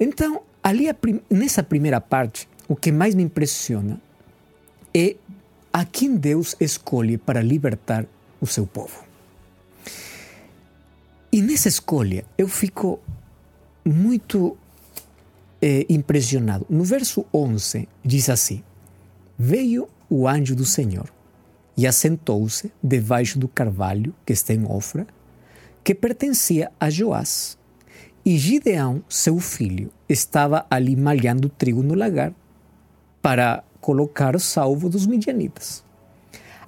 Então, 0.00 0.40
ali 0.62 0.86
nessa 1.28 1.62
primeira 1.62 2.00
parte, 2.00 2.48
o 2.66 2.74
que 2.74 2.90
mais 2.92 3.14
me 3.14 3.22
impressiona 3.22 4.00
é 4.94 5.16
a 5.72 5.84
quem 5.84 6.16
Deus 6.16 6.56
escolhe 6.60 7.18
para 7.18 7.42
libertar 7.42 8.06
o 8.40 8.46
seu 8.46 8.66
povo. 8.66 9.04
E 11.30 11.42
nessa 11.42 11.68
escolha 11.68 12.24
eu 12.36 12.48
fico 12.48 13.00
muito 13.84 14.56
é, 15.60 15.86
impressionado. 15.88 16.66
No 16.68 16.84
verso 16.84 17.24
11 17.32 17.88
diz 18.04 18.28
assim: 18.28 18.62
Veio 19.38 19.88
o 20.08 20.26
anjo 20.26 20.56
do 20.56 20.64
Senhor 20.64 21.12
e 21.76 21.86
assentou-se 21.86 22.72
debaixo 22.82 23.38
do 23.38 23.46
carvalho 23.46 24.14
que 24.24 24.32
está 24.32 24.52
em 24.52 24.64
Ofra, 24.64 25.06
que 25.84 25.94
pertencia 25.94 26.72
a 26.80 26.90
Joás. 26.90 27.56
E 28.24 28.36
Gideão, 28.36 29.02
seu 29.08 29.38
filho, 29.38 29.90
estava 30.08 30.66
ali 30.68 30.96
malhando 30.96 31.48
trigo 31.48 31.82
no 31.82 31.94
lagar 31.94 32.32
para 33.22 33.62
colocar 33.80 34.38
salvo 34.40 34.88
dos 34.88 35.06
midianitas. 35.06 35.84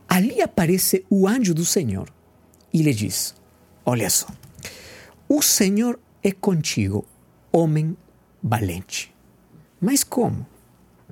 Ali 0.08 0.40
aparece 0.42 1.04
o 1.08 1.26
anjo 1.26 1.54
do 1.54 1.64
Senhor 1.64 2.08
e 2.72 2.82
lhe 2.82 2.92
diz: 2.92 3.34
Olha 3.84 4.10
só, 4.10 4.26
o 5.28 5.40
Senhor 5.42 5.98
é 6.22 6.32
contigo, 6.32 7.06
homem 7.52 7.96
valente. 8.42 9.14
Mas 9.80 10.02
como? 10.02 10.46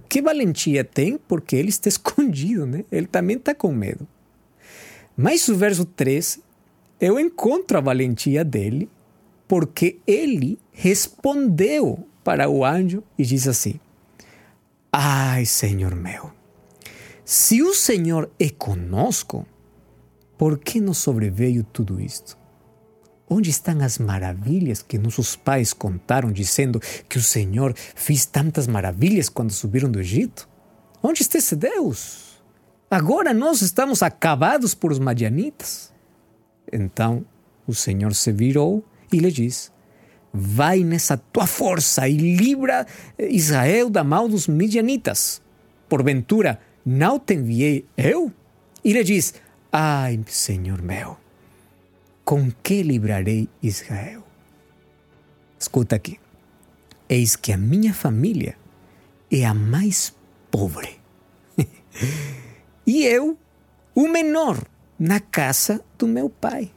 Que 0.09 0.23
valentia 0.23 0.85
tem? 0.85 1.19
Porque 1.19 1.57
ele 1.57 1.69
está 1.69 1.89
escondido, 1.91 2.67
né? 2.67 2.85
Ele 2.91 3.07
também 3.07 3.37
está 3.37 3.55
com 3.55 3.73
medo. 3.73 4.07
Mas 5.17 5.49
o 5.49 5.57
verso 5.57 5.85
13, 5.85 6.43
eu 7.01 7.19
encontro 7.19 7.79
a 7.79 7.81
valentia 7.81 8.45
dele, 8.45 8.89
porque 9.47 9.99
ele 10.07 10.59
respondeu 10.73 12.07
para 12.23 12.49
o 12.49 12.65
anjo 12.65 13.03
e 13.17 13.25
diz 13.25 13.49
assim: 13.49 13.81
Ai, 14.91 15.45
Senhor 15.45 15.95
meu, 15.95 16.33
se 17.25 17.63
o 17.63 17.75
Senhor 17.75 18.31
é 18.41 18.49
conosco, 18.49 19.47
por 20.39 20.59
que 20.59 20.81
nos 20.81 20.99
sobreveio 20.99 21.63
tudo 21.63 22.01
isto? 22.01 22.39
Onde 23.29 23.51
estão 23.51 23.79
as 23.83 23.99
maravilhas 23.99 24.81
que 24.81 24.97
nossos 24.97 25.37
pais 25.37 25.75
contaram, 25.75 26.33
dizendo 26.33 26.81
que 27.07 27.19
o 27.19 27.23
Senhor 27.23 27.75
fez 27.77 28.25
tantas 28.25 28.67
maravilhas 28.67 29.29
quando 29.29 29.53
subiram 29.53 29.91
do 29.91 30.01
Egito? 30.01 30.49
Onde 31.03 31.21
está 31.21 31.37
esse 31.37 31.55
Deus? 31.55 32.43
Agora 32.91 33.35
nós 33.35 33.61
estamos 33.61 34.03
acabados 34.03 34.75
por 34.75 34.91
os 34.91 34.99
madianitas. 34.99 35.93
Então 36.73 37.27
o 37.67 37.75
Senhor 37.75 38.15
se 38.15 38.33
virou 38.33 38.83
e 39.13 39.19
lhe 39.19 39.31
disse: 39.31 39.71
vai 40.33 40.85
nessa 40.85 41.17
tua 41.17 41.47
força 41.47 42.09
e 42.09 42.17
livra 42.17 42.87
Israel 43.19 43.91
da 43.91 44.05
mão 44.05 44.29
dos 44.29 44.47
midianitas. 44.47 45.43
Porventura, 45.89 46.61
não 46.85 47.19
te 47.19 47.35
enviei 47.35 47.87
eu? 47.97 48.33
E 48.85 48.93
lhe 48.93 49.05
diz: 49.05 49.35
Ai, 49.73 50.21
Senhor 50.27 50.83
meu, 50.83 51.17
com 52.25 52.51
que 52.63 52.83
livrarei 52.83 53.49
Israel? 53.63 54.25
Escuta 55.59 55.97
aqui. 55.97 56.19
Eis 57.09 57.37
que 57.37 57.53
a 57.53 57.57
minha 57.57 57.93
família 57.93 58.57
é 59.31 59.45
a 59.45 59.55
mais 59.55 60.15
pobre. 60.51 61.01
e 62.87 63.05
eu, 63.05 63.37
o 63.95 64.09
menor, 64.09 64.63
na 64.99 65.21
casa 65.21 65.83
do 65.99 66.07
meu 66.07 66.29
pai. 66.29 66.71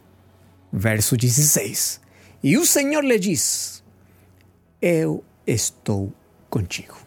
Verso 0.72 1.17
16. 1.17 2.01
E 2.44 2.58
o 2.58 2.66
Senhor 2.66 3.04
lhe 3.04 3.20
diz: 3.20 3.84
Eu 4.82 5.24
estou 5.46 6.12
contigo. 6.50 6.98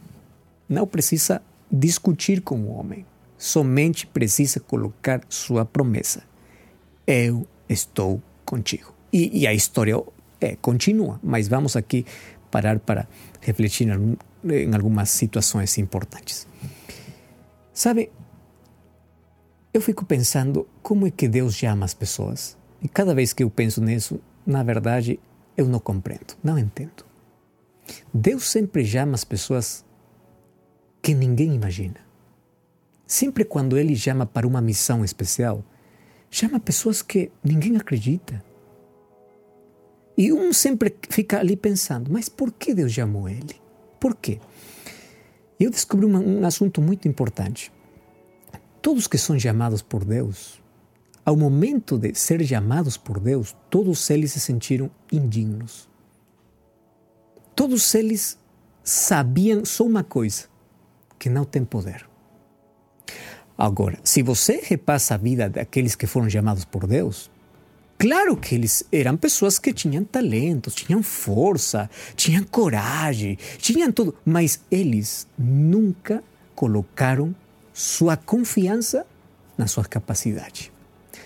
Não 0.69 0.87
precisa 0.87 1.43
discutir 1.71 2.41
com 2.41 2.61
o 2.61 2.71
homem, 2.71 3.05
somente 3.37 4.07
precisa 4.07 4.61
colocar 4.61 5.23
sua 5.29 5.64
promessa: 5.64 6.23
Eu 7.07 7.47
estou 7.69 8.23
contigo. 8.45 8.95
E, 9.12 9.41
e 9.41 9.47
a 9.47 9.53
história 9.53 9.95
É, 10.41 10.57
continua, 10.61 11.19
mas 11.23 11.49
vamos 11.49 11.75
aqui 11.75 12.05
parar 12.50 12.79
para 12.79 13.09
refletir 13.41 13.88
em, 13.88 14.19
em 14.45 14.75
algumas 14.75 15.09
situações 15.09 15.79
importantes. 15.79 16.47
Sabe, 17.73 18.11
eu 19.73 19.81
fico 19.81 20.05
pensando 20.05 20.69
como 20.83 21.07
é 21.07 21.11
que 21.11 21.29
Deus 21.29 21.55
chama 21.55 21.87
as 21.87 21.95
pessoas. 21.95 22.59
E 22.83 22.88
cada 22.88 23.14
vez 23.14 23.33
que 23.33 23.43
eu 23.43 23.49
penso 23.49 23.81
nisso, 23.81 24.21
na 24.46 24.62
verdade, 24.62 25.18
eu 25.56 25.66
não 25.66 25.78
compreendo, 25.78 26.34
não 26.42 26.58
entendo. 26.58 27.04
Deus 28.12 28.48
sempre 28.50 28.84
chama 28.84 29.14
as 29.14 29.24
pessoas 29.24 29.84
que 31.02 31.14
ninguém 31.14 31.54
imagina. 31.54 32.00
Sempre 33.06 33.44
quando 33.44 33.76
Ele 33.78 33.94
chama 33.94 34.26
para 34.26 34.46
uma 34.46 34.60
missão 34.60 35.04
especial, 35.04 35.62
chama 36.30 36.58
pessoas 36.58 37.02
que 37.02 37.30
ninguém 37.42 37.76
acredita. 37.76 38.42
E 40.16 40.32
um 40.32 40.52
sempre 40.52 40.94
fica 41.10 41.38
ali 41.38 41.56
pensando, 41.56 42.10
mas 42.10 42.28
por 42.28 42.52
que 42.52 42.72
Deus 42.72 42.92
chamou 42.92 43.28
ele? 43.28 43.60
Por 43.98 44.14
quê? 44.14 44.40
Eu 45.58 45.70
descobri 45.70 46.06
uma, 46.06 46.20
um 46.20 46.44
assunto 46.46 46.80
muito 46.80 47.08
importante. 47.08 47.72
Todos 48.80 49.06
que 49.06 49.18
são 49.18 49.38
chamados 49.38 49.82
por 49.82 50.04
Deus, 50.04 50.60
ao 51.25 51.37
momento 51.37 51.99
de 51.99 52.14
ser 52.14 52.45
chamados 52.45 52.97
por 52.97 53.19
Deus, 53.19 53.57
todos 53.71 54.11
eles 54.11 54.33
se 54.33 54.40
sentiram 54.40 54.90
indignos. 55.11 55.88
Todos 57.54 57.95
eles 57.95 58.38
sabiam 58.83 59.64
só 59.64 59.85
uma 59.85 60.04
coisa: 60.04 60.45
que 61.19 61.31
não 61.31 61.45
tem 61.45 61.64
poder. 61.64 62.07
Agora, 63.57 63.99
se 64.02 64.23
você 64.23 64.61
repassa 64.64 65.14
a 65.14 65.19
vida 65.19 65.49
daqueles 65.49 65.95
que 65.95 66.07
foram 66.07 66.28
chamados 66.28 66.64
por 66.64 66.87
Deus, 66.87 67.31
claro 67.97 68.37
que 68.37 68.54
eles 68.54 68.83
eram 68.90 69.16
pessoas 69.16 69.61
que 69.61 69.73
tinham 69.73 70.04
talentos, 70.04 70.75
tinham 70.75 71.02
força, 71.02 71.88
tinham 72.16 72.43
coragem, 72.43 73.38
tinham 73.59 73.93
tudo, 73.93 74.14
mas 74.25 74.61
eles 74.71 75.28
nunca 75.38 76.23
colocaram 76.54 77.35
sua 77.73 78.16
confiança 78.16 79.07
na 79.57 79.69
sua 79.69 79.85
capacidade. 79.85 80.74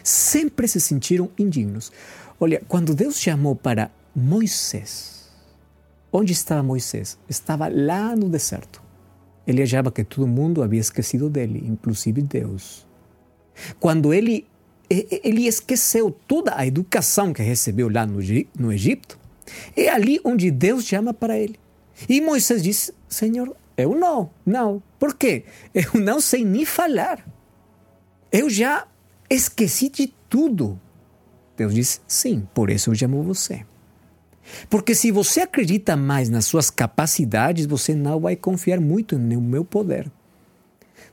Sempre 0.03 0.69
se 0.69 0.81
sentiram 0.81 1.31
indignos. 1.39 1.93
Olha, 2.41 2.63
quando 2.69 2.95
Deus 2.95 3.19
chamou 3.19 3.55
para 3.55 3.91
Moisés, 4.15 5.29
onde 6.13 6.33
estava 6.33 6.63
Moisés? 6.63 7.19
Estava 7.29 7.69
lá 7.69 8.15
no 8.15 8.29
deserto. 8.29 8.83
Ele 9.47 9.63
achava 9.63 9.91
que 9.91 10.05
todo 10.05 10.27
mundo 10.27 10.63
havia 10.63 10.81
esquecido 10.81 11.31
dele, 11.31 11.65
inclusive 11.67 12.21
Deus. 12.23 12.87
Quando 13.81 14.13
ele, 14.13 14.47
ele 14.89 15.47
esqueceu 15.47 16.11
toda 16.27 16.57
a 16.57 16.67
educação 16.67 17.33
que 17.33 17.43
recebeu 17.43 17.89
lá 17.89 18.07
no, 18.07 18.21
no 18.59 18.73
Egito, 18.73 19.19
é 19.77 19.89
ali 19.89 20.21
onde 20.23 20.51
Deus 20.51 20.85
chama 20.85 21.15
para 21.15 21.39
ele. 21.39 21.59
E 22.09 22.21
Moisés 22.21 22.63
disse: 22.63 22.93
Senhor, 23.09 23.57
eu 23.77 23.95
não, 23.95 24.31
não. 24.45 24.83
Por 24.99 25.15
quê? 25.15 25.45
Eu 25.73 26.01
não 26.01 26.21
sei 26.21 26.45
nem 26.45 26.65
falar. 26.65 27.25
Eu 28.31 28.51
já 28.51 28.87
esqueci 29.29 29.89
de 29.89 30.13
tudo. 30.29 30.81
Deus 31.57 31.75
disse: 31.75 32.01
Sim, 32.07 32.47
por 32.55 32.71
isso 32.71 32.91
eu 32.91 32.95
chamo 32.95 33.23
você. 33.23 33.65
Porque 34.71 34.95
se 34.95 35.11
você 35.11 35.41
acredita 35.41 35.97
mais 35.97 36.29
nas 36.29 36.47
suas 36.47 36.71
capacidades, 36.71 37.67
você 37.67 37.95
não 37.95 38.21
vai 38.21 38.37
confiar 38.37 38.81
muito 38.81 39.19
no 39.19 39.41
meu 39.41 39.65
poder. 39.65 40.11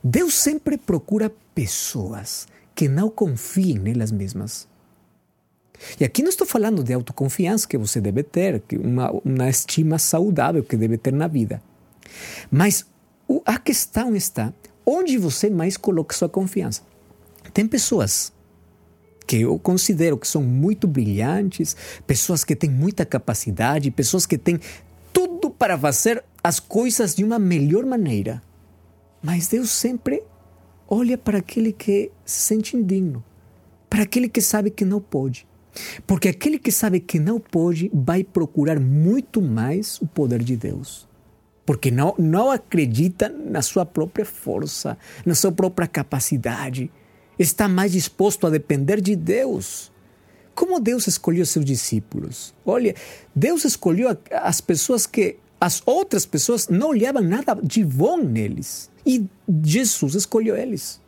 Deus 0.04 0.36
sempre 0.36 0.78
procura 0.78 1.34
pessoas 1.54 2.48
que 2.74 2.88
não 2.88 3.10
confiem 3.10 3.78
nelas 3.78 4.12
mesmas. 4.12 4.68
E 6.00 6.04
aqui 6.06 6.22
não 6.22 6.30
estou 6.30 6.48
falando 6.48 6.84
de 6.84 6.94
autoconfiança 6.94 7.68
que 7.68 7.78
você 7.78 8.00
deve 8.00 8.24
ter, 8.24 8.64
uma, 8.80 9.12
uma 9.12 9.50
estima 9.50 10.00
saudável 10.00 10.64
que 10.64 10.78
deve 10.78 10.98
ter 10.98 11.12
na 11.12 11.28
vida. 11.28 11.62
Mas 12.50 12.86
a 13.46 13.58
questão 13.58 14.16
está 14.16 14.54
onde 14.86 15.18
você 15.18 15.50
mais 15.50 15.76
coloca 15.76 16.16
sua 16.16 16.30
confiança. 16.30 16.82
Tem 17.56 17.66
pessoas 17.66 18.34
que 19.26 19.38
eu 19.38 19.58
considero 19.58 20.18
que 20.18 20.28
são 20.28 20.44
muito 20.44 20.86
brilhantes, 20.86 21.74
pessoas 22.06 22.44
que 22.44 22.54
têm 22.54 22.70
muita 22.70 23.06
capacidade, 23.06 23.90
pessoas 23.92 24.26
que 24.26 24.38
têm 24.38 24.60
tudo 25.14 25.50
para 25.50 25.80
fazer 25.80 26.22
as 26.44 26.60
coisas 26.60 27.16
de 27.16 27.24
uma 27.24 27.40
melhor 27.40 27.86
maneira. 27.86 28.44
Mas 29.24 29.48
Deus 29.48 29.70
sempre 29.70 30.22
olha 30.86 31.18
para 31.18 31.38
aquele 31.38 31.72
que 31.72 32.12
se 32.26 32.42
sente 32.42 32.76
indigno, 32.76 33.24
para 33.90 34.04
aquele 34.04 34.28
que 34.28 34.42
sabe 34.42 34.70
que 34.70 34.84
não 34.84 35.00
pode. 35.00 35.48
Porque 36.06 36.28
aquele 36.28 36.60
que 36.60 36.74
sabe 36.74 37.00
que 37.00 37.20
não 37.20 37.40
pode 37.40 37.90
vai 37.94 38.22
procurar 38.22 38.82
muito 38.82 39.42
mais 39.42 39.98
o 40.02 40.06
poder 40.06 40.44
de 40.44 40.58
Deus. 40.58 41.08
Porque 41.66 41.90
não, 41.90 42.16
não 42.20 42.52
acredita 42.52 43.30
na 43.30 43.62
sua 43.62 43.86
própria 43.86 44.26
força, 44.26 44.98
na 45.26 45.34
sua 45.34 45.54
própria 45.54 45.88
capacidade 45.88 46.92
está 47.38 47.68
mais 47.68 47.92
disposto 47.92 48.48
a 48.48 48.50
depender 48.50 49.02
de 49.02 49.16
Deus. 49.16 49.92
Como 50.54 50.80
Deus 50.80 51.06
escolheu 51.08 51.46
seus 51.46 51.66
discípulos? 51.66 52.54
Olha, 52.66 52.96
Deus 53.36 53.66
escolheu 53.66 54.18
as 54.32 54.62
pessoas 54.62 55.06
que 55.06 55.38
as 55.60 55.82
outras 55.86 56.26
pessoas 56.26 56.68
não 56.70 56.90
olhavam 56.90 57.22
nada 57.22 57.58
de 57.62 57.84
bom 57.84 58.18
neles. 58.18 58.90
E 59.06 59.26
Jesus 59.64 60.16
escolheu 60.16 60.56
eles. 60.56 61.02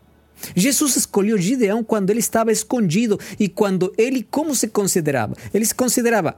Jesus 0.56 0.96
escolheu 0.96 1.38
Gideão 1.38 1.84
quando 1.84 2.10
ele 2.10 2.20
estava 2.20 2.52
escondido 2.52 3.20
e 3.40 3.50
quando 3.50 3.94
ele, 3.98 4.22
como 4.30 4.54
se 4.54 4.68
considerava? 4.68 5.36
Ele 5.54 5.66
se 5.66 5.74
considerava 5.74 6.38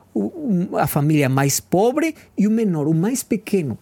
a 0.78 0.88
família 0.88 1.28
mais 1.28 1.60
pobre 1.60 2.15
e 2.38 2.47
o 2.47 2.52
menor, 2.52 2.88
o 2.88 2.93
mais 2.93 3.23
pequeno, 3.23 3.78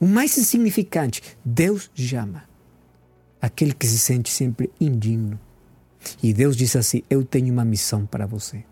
o 0.00 0.06
mais 0.06 0.38
insignificante. 0.38 1.22
Deus 1.44 1.90
chama 1.94 2.45
aquele 3.40 3.72
que 3.72 3.86
se 3.86 3.98
sente 3.98 4.30
sempre 4.30 4.70
indigno. 4.80 5.38
E 6.22 6.32
Deus 6.32 6.56
diz 6.56 6.76
assim: 6.76 7.02
Eu 7.08 7.24
tenho 7.24 7.52
uma 7.52 7.64
missão 7.64 8.06
para 8.06 8.26
você. 8.26 8.64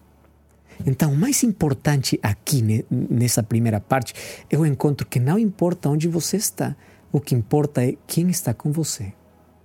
Então, 0.87 1.13
o 1.13 1.17
mais 1.17 1.43
importante 1.43 2.19
aqui 2.23 2.85
nessa 2.91 3.43
primeira 3.43 3.81
parte, 3.81 4.15
eu 4.51 4.67
encontro 4.67 5.07
que 5.07 5.21
não 5.21 5.39
importa 5.39 5.89
onde 5.89 6.09
você 6.09 6.37
está, 6.37 6.77
o 7.13 7.21
que 7.21 7.35
importa 7.35 7.85
é 7.85 7.97
quem 8.07 8.29
está 8.29 8.53
com 8.53 8.73
você, 8.73 9.13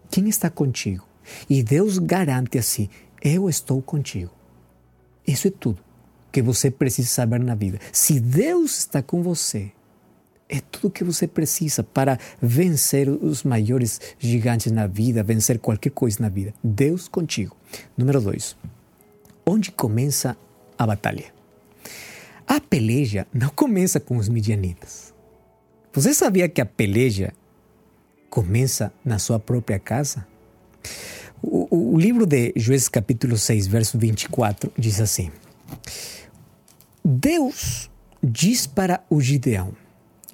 quem 0.10 0.30
está 0.30 0.50
contigo. 0.50 1.08
E 1.50 1.64
Deus 1.64 1.98
garante 1.98 2.58
assim: 2.58 2.90
Eu 3.22 3.50
estou 3.50 3.82
contigo. 3.82 4.32
Isso 5.26 5.48
é 5.48 5.52
tudo 5.52 5.84
que 6.32 6.42
você 6.42 6.70
precisa 6.70 7.10
saber 7.10 7.40
na 7.40 7.56
vida. 7.56 7.80
Se 7.92 8.20
Deus 8.20 8.78
está 8.78 9.02
com 9.02 9.22
você, 9.24 9.72
é 10.50 10.60
tudo 10.60 10.88
o 10.88 10.92
que 10.92 11.04
você 11.04 11.28
precisa 11.28 11.84
para 11.84 12.18
vencer 12.42 13.08
os 13.08 13.44
maiores 13.44 14.02
gigantes 14.18 14.72
na 14.72 14.88
vida, 14.88 15.24
vencer 15.24 15.60
qualquer 15.60 15.92
coisa 15.92 16.18
na 16.22 16.28
vida. 16.28 16.54
Deus 16.64 17.08
contigo. 17.08 17.56
Número 17.96 18.20
dois. 18.20 18.58
Onde 19.46 19.72
começa 19.72 20.36
a 20.78 20.88
batalha? 20.88 21.32
A 22.48 22.60
peleja 22.60 23.28
não 23.32 23.50
começa 23.50 24.00
com 24.00 24.18
os 24.18 24.28
midianitas. 24.28 25.14
Você 25.94 26.16
sabia 26.16 26.50
que 26.50 26.60
a 26.60 26.66
peleja 26.66 27.32
começa 28.30 28.92
na 29.06 29.20
sua 29.20 29.40
própria 29.40 29.78
casa? 29.78 30.28
O, 31.42 31.94
o, 31.94 31.98
livro 31.98 32.26
de 32.26 32.52
Juízes, 32.56 32.90
capítulo 32.90 33.38
6, 33.38 33.68
verso 33.68 33.98
24, 33.98 34.72
diz 34.78 35.00
assim: 35.00 35.32
Deus 37.06 37.90
diz 38.22 38.68
para 38.68 39.04
o 39.10 39.22
Gideão: 39.22 39.74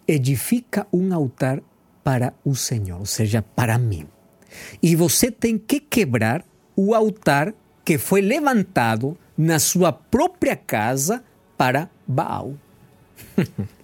edifica 0.07 0.87
um 0.91 1.13
altar 1.13 1.61
para 2.03 2.33
o 2.43 2.55
Senhor, 2.55 2.99
ou 2.99 3.05
seja, 3.05 3.41
para 3.41 3.77
mim. 3.77 4.07
E 4.81 4.95
você 4.95 5.31
tem 5.31 5.57
que 5.57 5.79
quebrar 5.79 6.45
o 6.75 6.93
altar 6.93 7.53
que 7.83 7.97
foi 7.97 8.21
levantado 8.21 9.17
na 9.37 9.59
sua 9.59 9.91
própria 9.91 10.55
casa 10.55 11.23
para 11.57 11.89
Baal. 12.07 12.53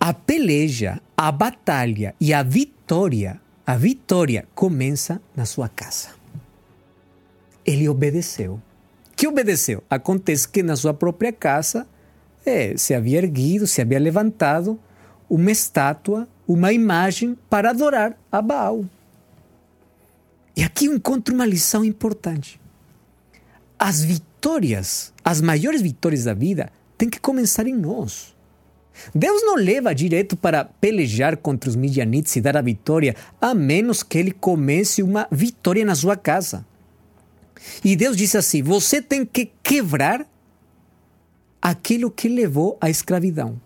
a 0.00 0.12
peleja, 0.12 1.00
a 1.16 1.32
batalha 1.32 2.14
e 2.20 2.34
a 2.34 2.42
vitória, 2.42 3.40
a 3.66 3.76
vitória 3.76 4.46
começa 4.54 5.20
na 5.34 5.46
sua 5.46 5.68
casa. 5.68 6.10
Ele 7.64 7.88
obedeceu. 7.88 8.60
Que 9.16 9.26
obedeceu? 9.26 9.82
Acontece 9.88 10.48
que 10.48 10.62
na 10.62 10.76
sua 10.76 10.92
própria 10.92 11.32
casa 11.32 11.86
é, 12.44 12.76
se 12.76 12.94
havia 12.94 13.18
erguido, 13.18 13.66
se 13.66 13.80
havia 13.80 13.98
levantado 13.98 14.78
uma 15.28 15.50
estátua, 15.50 16.28
uma 16.46 16.72
imagem 16.72 17.36
para 17.48 17.70
adorar 17.70 18.16
a 18.30 18.42
Baal. 18.42 18.84
E 20.56 20.62
aqui 20.62 20.86
eu 20.86 20.94
encontro 20.94 21.34
uma 21.34 21.46
lição 21.46 21.84
importante. 21.84 22.60
As 23.78 24.04
vitórias, 24.04 25.12
as 25.24 25.40
maiores 25.40 25.82
vitórias 25.82 26.24
da 26.24 26.34
vida, 26.34 26.70
têm 26.96 27.10
que 27.10 27.18
começar 27.18 27.66
em 27.66 27.74
nós. 27.74 28.34
Deus 29.12 29.42
não 29.42 29.56
leva 29.56 29.94
direto 29.94 30.36
para 30.36 30.64
pelejar 30.64 31.36
contra 31.36 31.68
os 31.68 31.74
midianites 31.74 32.36
e 32.36 32.40
dar 32.40 32.56
a 32.56 32.62
vitória, 32.62 33.16
a 33.40 33.52
menos 33.52 34.04
que 34.04 34.16
ele 34.16 34.30
comece 34.30 35.02
uma 35.02 35.26
vitória 35.32 35.84
na 35.84 35.96
sua 35.96 36.16
casa. 36.16 36.64
E 37.84 37.96
Deus 37.96 38.16
disse 38.16 38.36
assim: 38.36 38.62
você 38.62 39.02
tem 39.02 39.24
que 39.24 39.50
quebrar 39.62 40.24
aquilo 41.64 42.10
que 42.10 42.28
levou 42.28 42.76
à 42.78 42.90
escravidão. 42.90 43.58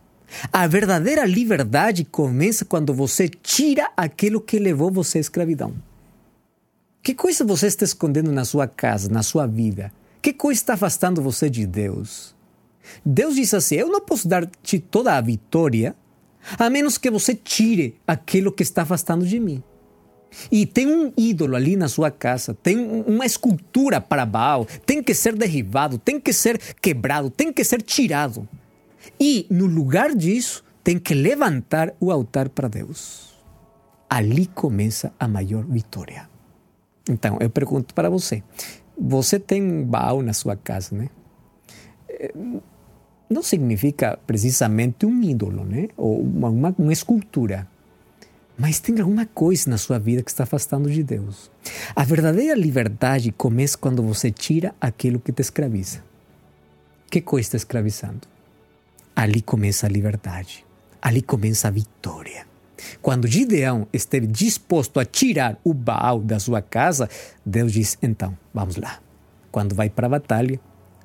A 0.52 0.68
verdadeira 0.68 1.24
liberdade 1.24 2.04
começa 2.04 2.64
quando 2.64 2.94
você 2.94 3.28
tira 3.28 3.90
aquilo 3.96 4.40
que 4.40 4.56
levou 4.56 4.88
você 4.88 5.18
à 5.18 5.20
escravidão. 5.20 5.74
Que 7.02 7.12
coisa 7.12 7.44
você 7.44 7.66
está 7.66 7.84
escondendo 7.84 8.30
na 8.30 8.44
sua 8.44 8.68
casa, 8.68 9.08
na 9.08 9.24
sua 9.24 9.48
vida? 9.48 9.92
Que 10.22 10.32
coisa 10.32 10.60
está 10.60 10.74
afastando 10.74 11.20
você 11.20 11.50
de 11.50 11.66
Deus? 11.66 12.36
Deus 13.04 13.34
diz 13.34 13.52
assim: 13.52 13.76
Eu 13.76 13.88
não 13.88 14.00
posso 14.00 14.28
dar-te 14.28 14.78
toda 14.78 15.16
a 15.16 15.20
vitória 15.20 15.96
a 16.56 16.70
menos 16.70 16.98
que 16.98 17.10
você 17.10 17.34
tire 17.34 17.96
aquilo 18.06 18.52
que 18.52 18.62
está 18.62 18.82
afastando 18.82 19.26
de 19.26 19.40
mim. 19.40 19.62
E 20.50 20.66
tem 20.66 20.86
um 20.86 21.12
ídolo 21.16 21.56
ali 21.56 21.76
na 21.76 21.88
sua 21.88 22.10
casa, 22.10 22.54
tem 22.54 22.78
uma 22.78 23.24
escultura 23.24 24.00
para 24.00 24.26
Baal, 24.26 24.66
tem 24.84 25.02
que 25.02 25.14
ser 25.14 25.34
derribado, 25.34 25.98
tem 25.98 26.20
que 26.20 26.32
ser 26.32 26.58
quebrado, 26.80 27.30
tem 27.30 27.52
que 27.52 27.64
ser 27.64 27.82
tirado. 27.82 28.48
E 29.18 29.46
no 29.50 29.66
lugar 29.66 30.14
disso, 30.14 30.64
tem 30.84 30.98
que 30.98 31.14
levantar 31.14 31.94
o 32.00 32.10
altar 32.10 32.48
para 32.48 32.68
Deus. 32.68 33.36
Ali 34.08 34.46
começa 34.46 35.12
a 35.18 35.28
maior 35.28 35.64
vitória. 35.64 36.28
Então, 37.08 37.38
eu 37.40 37.50
pergunto 37.50 37.94
para 37.94 38.08
você: 38.08 38.42
você 38.98 39.38
tem 39.38 39.84
Baal 39.84 40.22
na 40.22 40.32
sua 40.32 40.56
casa, 40.56 40.96
né? 40.96 41.08
Eh, 42.08 42.32
não 43.28 43.42
significa 43.42 44.18
precisamente 44.26 45.04
um 45.04 45.22
ídolo, 45.22 45.64
né? 45.64 45.88
Ou 45.96 46.22
uma, 46.22 46.48
uma, 46.48 46.74
uma 46.78 46.92
escultura. 46.92 47.68
Mas 48.58 48.80
tem 48.80 48.98
alguma 48.98 49.24
coisa 49.24 49.70
na 49.70 49.78
sua 49.78 50.00
vida 50.00 50.20
que 50.20 50.30
está 50.30 50.42
afastando 50.42 50.90
de 50.90 51.04
Deus. 51.04 51.48
A 51.94 52.02
verdadeira 52.02 52.58
liberdade 52.58 53.30
começa 53.30 53.78
quando 53.78 54.02
você 54.02 54.32
tira 54.32 54.74
aquilo 54.80 55.20
que 55.20 55.32
te 55.32 55.40
escraviza. 55.40 56.02
Que 57.08 57.20
coisa 57.20 57.46
está 57.46 57.56
escravizando? 57.56 58.26
Ali 59.14 59.40
começa 59.40 59.86
a 59.86 59.88
liberdade. 59.88 60.66
Ali 61.00 61.22
começa 61.22 61.68
a 61.68 61.70
vitória. 61.70 62.46
Quando 63.00 63.28
Gideão 63.28 63.86
esteve 63.92 64.26
disposto 64.26 64.98
a 64.98 65.04
tirar 65.04 65.56
o 65.62 65.72
Baal 65.72 66.20
da 66.20 66.40
sua 66.40 66.60
casa, 66.60 67.08
Deus 67.46 67.72
diz: 67.72 67.96
então, 68.02 68.36
vamos 68.52 68.76
lá. 68.76 69.00
Quando 69.52 69.74
vai 69.74 69.88
para 69.88 70.06
a 70.06 70.10
batalha, 70.10 70.60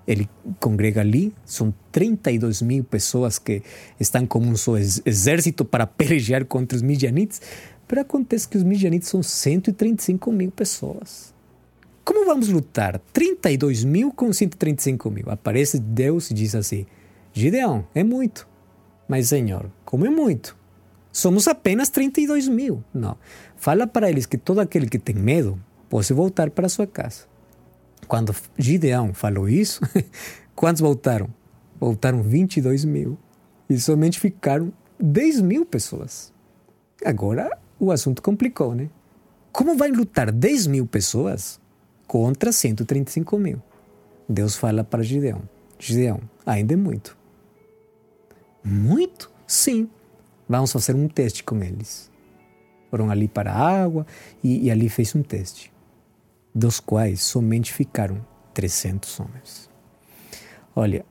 ele 0.08 0.30
congrega 0.60 1.02
ali, 1.02 1.34
são 1.46 1.74
32 1.92 2.62
mil 2.62 2.84
pessoas 2.84 3.40
que 3.40 3.62
estão 4.00 4.26
como 4.26 4.48
um 4.48 4.78
exército 4.78 5.64
para 5.64 5.86
pelejar 5.88 6.46
contra 6.46 6.76
os 6.76 6.82
midianites, 6.82 7.42
mas 7.90 8.00
acontece 8.00 8.48
que 8.48 8.58
os 8.58 8.64
midianites 8.64 9.08
são 9.10 9.22
135 9.22 10.32
mil 10.32 10.52
pessoas. 10.52 11.34
Como 12.04 12.26
vamos 12.26 12.50
lutar 12.50 13.00
32 13.14 13.84
mil 13.84 14.12
com 14.12 14.34
135 14.34 15.10
mil? 15.10 15.30
Aparece 15.30 15.80
Deus 15.80 16.32
e 16.32 16.34
diz 16.34 16.54
assim: 16.54 16.86
Gideão, 17.32 17.88
é 17.96 18.04
muito. 18.04 18.48
Mas, 19.08 19.30
Senhor, 19.30 19.72
como 19.86 20.06
é 20.06 20.10
muito? 20.10 20.58
Somos 21.12 21.48
apenas 21.48 21.90
32 21.90 22.50
mil. 22.50 22.84
Não. 22.94 23.18
Fala 23.56 23.86
para 23.86 24.10
eles 24.10 24.26
que 24.26 24.38
todo 24.38 24.60
aquele 24.60 24.88
que 24.88 25.00
tem 25.00 25.16
medo 25.16 25.58
pode 25.88 26.12
voltar 26.12 26.50
para 26.50 26.68
sua 26.68 26.88
casa. 26.88 27.26
Quando 28.08 28.36
Gideão 28.58 29.14
falou 29.14 29.48
isso, 29.48 29.82
quantos 30.56 30.82
voltaram? 30.82 31.28
Voltaram 31.80 32.22
22 32.22 32.86
mil. 32.86 33.18
E 33.70 33.80
somente 33.80 34.20
ficaram 34.20 34.72
10 35.00 35.42
mil 35.42 35.66
pessoas. 35.66 36.32
Agora 37.04 37.58
o 37.80 37.92
assunto 37.92 38.22
complicou, 38.22 38.76
né? 38.76 38.90
Como 39.52 39.76
vai 39.76 39.92
lutar 39.92 40.32
10 40.32 40.68
mil 40.68 40.86
pessoas 40.86 41.60
contra 42.08 42.52
135 42.52 43.38
mil? 43.38 43.62
Deus 44.28 44.56
fala 44.56 44.84
para 44.84 45.04
Gideão: 45.04 45.42
Gideão, 45.80 46.22
ainda 46.46 46.74
é 46.74 46.78
muito. 46.78 47.18
Muito? 48.64 49.32
Sim. 49.48 49.90
Vamos 50.48 50.72
fazer 50.72 50.96
um 50.96 51.08
teste 51.08 51.44
com 51.44 51.62
eles. 51.64 52.12
Foram 52.90 53.10
ali 53.10 53.28
para 53.28 53.52
a 53.52 53.84
água 53.84 54.06
e, 54.44 54.66
e 54.66 54.72
ali 54.72 54.88
fez 54.88 55.16
um 55.16 55.24
teste 55.24 55.73
dos 56.54 56.80
quais 56.80 57.22
somente 57.22 57.74
ficaram 57.74 58.26
300 58.54 59.20
homens. 59.20 59.70
Olha, 60.76 61.06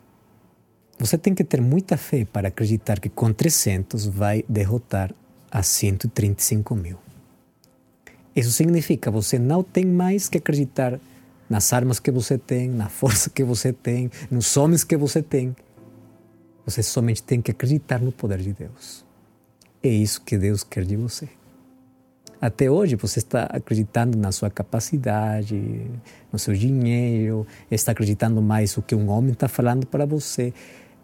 você 0.98 1.18
tem 1.18 1.34
que 1.34 1.42
ter 1.42 1.60
muita 1.60 1.96
fé 1.96 2.24
para 2.24 2.48
acreditar 2.48 3.00
que 3.00 3.08
com 3.08 3.32
300 3.32 4.06
vai 4.06 4.44
derrotar 4.48 5.14
a 5.50 5.62
135 5.62 6.74
mil. 6.76 6.98
Isso 8.34 8.52
significa 8.52 9.10
você 9.10 9.38
não 9.38 9.62
tem 9.62 9.84
mais 9.84 10.28
que 10.28 10.38
acreditar 10.38 10.98
nas 11.48 11.72
armas 11.72 12.00
que 12.00 12.10
você 12.10 12.38
tem, 12.38 12.68
na 12.68 12.88
força 12.88 13.28
que 13.28 13.44
você 13.44 13.72
tem, 13.72 14.10
nos 14.30 14.56
homens 14.56 14.84
que 14.84 14.96
você 14.96 15.22
tem. 15.22 15.54
Você 16.64 16.82
somente 16.82 17.22
tem 17.22 17.42
que 17.42 17.50
acreditar 17.50 18.00
no 18.00 18.12
poder 18.12 18.38
de 18.38 18.52
Deus. 18.52 19.04
É 19.82 19.88
isso 19.88 20.22
que 20.22 20.38
Deus 20.38 20.62
quer 20.62 20.84
de 20.84 20.96
você. 20.96 21.28
Até 22.42 22.68
hoje 22.68 22.96
você 22.96 23.20
está 23.20 23.44
acreditando 23.44 24.18
na 24.18 24.32
sua 24.32 24.50
capacidade, 24.50 25.88
no 26.32 26.40
seu 26.40 26.52
dinheiro, 26.52 27.46
está 27.70 27.92
acreditando 27.92 28.42
mais 28.42 28.76
o 28.76 28.82
que 28.82 28.96
um 28.96 29.08
homem 29.10 29.30
está 29.30 29.46
falando 29.46 29.86
para 29.86 30.04
você, 30.04 30.52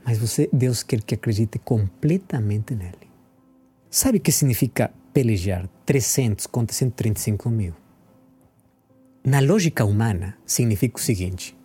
mas 0.05 0.18
você, 0.18 0.51
Deus 0.53 0.83
quer 0.83 1.01
que 1.01 1.14
acredite 1.14 1.57
completamente 1.61 2.74
nele. 2.74 3.09
Sabe 3.88 4.18
o 4.18 4.20
que 4.20 4.33
significa 4.33 4.90
pelejar 5.14 5.68
300 5.87 6.44
contra 6.48 6.74
135 6.74 7.48
mil? 7.48 7.72
Na 9.24 9.38
lógica 9.38 9.85
humana, 9.85 10.37
significa 10.44 10.98
o 10.98 11.01
seguinte: 11.01 11.57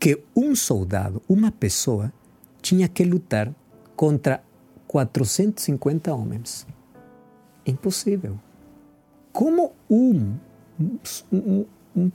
que 0.00 0.20
um 0.34 0.56
soldado, 0.56 1.22
uma 1.28 1.52
pessoa, 1.52 2.12
tinha 2.60 2.88
que 2.88 3.04
lutar 3.04 3.54
contra 3.94 4.42
450 4.88 6.12
homens. 6.12 6.66
Impossível. 7.64 8.36
Como 9.32 9.72
um, 9.88 10.34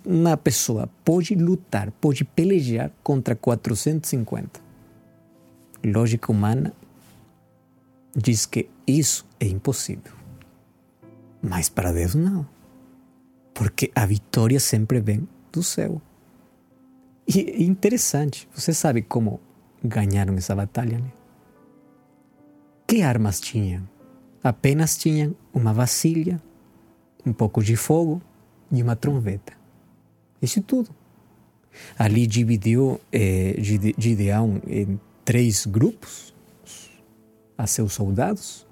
uma 0.05 0.37
pessoa 0.37 0.89
pode 1.03 1.35
lutar, 1.35 1.91
pode 1.91 2.23
pelejar 2.23 2.91
contra 3.03 3.35
450? 3.35 4.59
Lógica 5.83 6.31
humana 6.31 6.73
diz 8.15 8.45
que 8.45 8.69
isso 8.87 9.25
é 9.39 9.45
impossível. 9.45 10.13
Mas 11.41 11.69
para 11.69 11.91
Deus 11.91 12.15
não. 12.15 12.47
Porque 13.53 13.91
a 13.93 14.05
vitória 14.05 14.59
sempre 14.59 14.99
vem 14.99 15.27
do 15.51 15.61
céu. 15.61 16.01
E 17.27 17.39
é 17.39 17.63
interessante, 17.63 18.47
você 18.53 18.73
sabe 18.73 19.01
como 19.01 19.39
ganharam 19.83 20.35
essa 20.35 20.55
batalha, 20.55 20.99
né? 20.99 21.11
Que 22.87 23.01
armas 23.01 23.39
tinham? 23.39 23.87
Apenas 24.43 24.95
tinham 24.97 25.35
uma 25.53 25.73
vasilha 25.73 26.41
um 27.25 27.33
pouco 27.33 27.63
de 27.63 27.75
fogo 27.75 28.21
e 28.71 28.81
uma 28.81 28.95
trombeta. 28.95 29.53
Isso 30.41 30.61
tudo. 30.61 30.89
Ali 31.97 32.25
dividiu 32.25 32.99
eh, 33.11 33.55
Gideão 33.97 34.61
em 34.67 34.99
três 35.23 35.65
grupos 35.65 36.33
a 37.57 37.67
seus 37.67 37.93
soldados. 37.93 38.65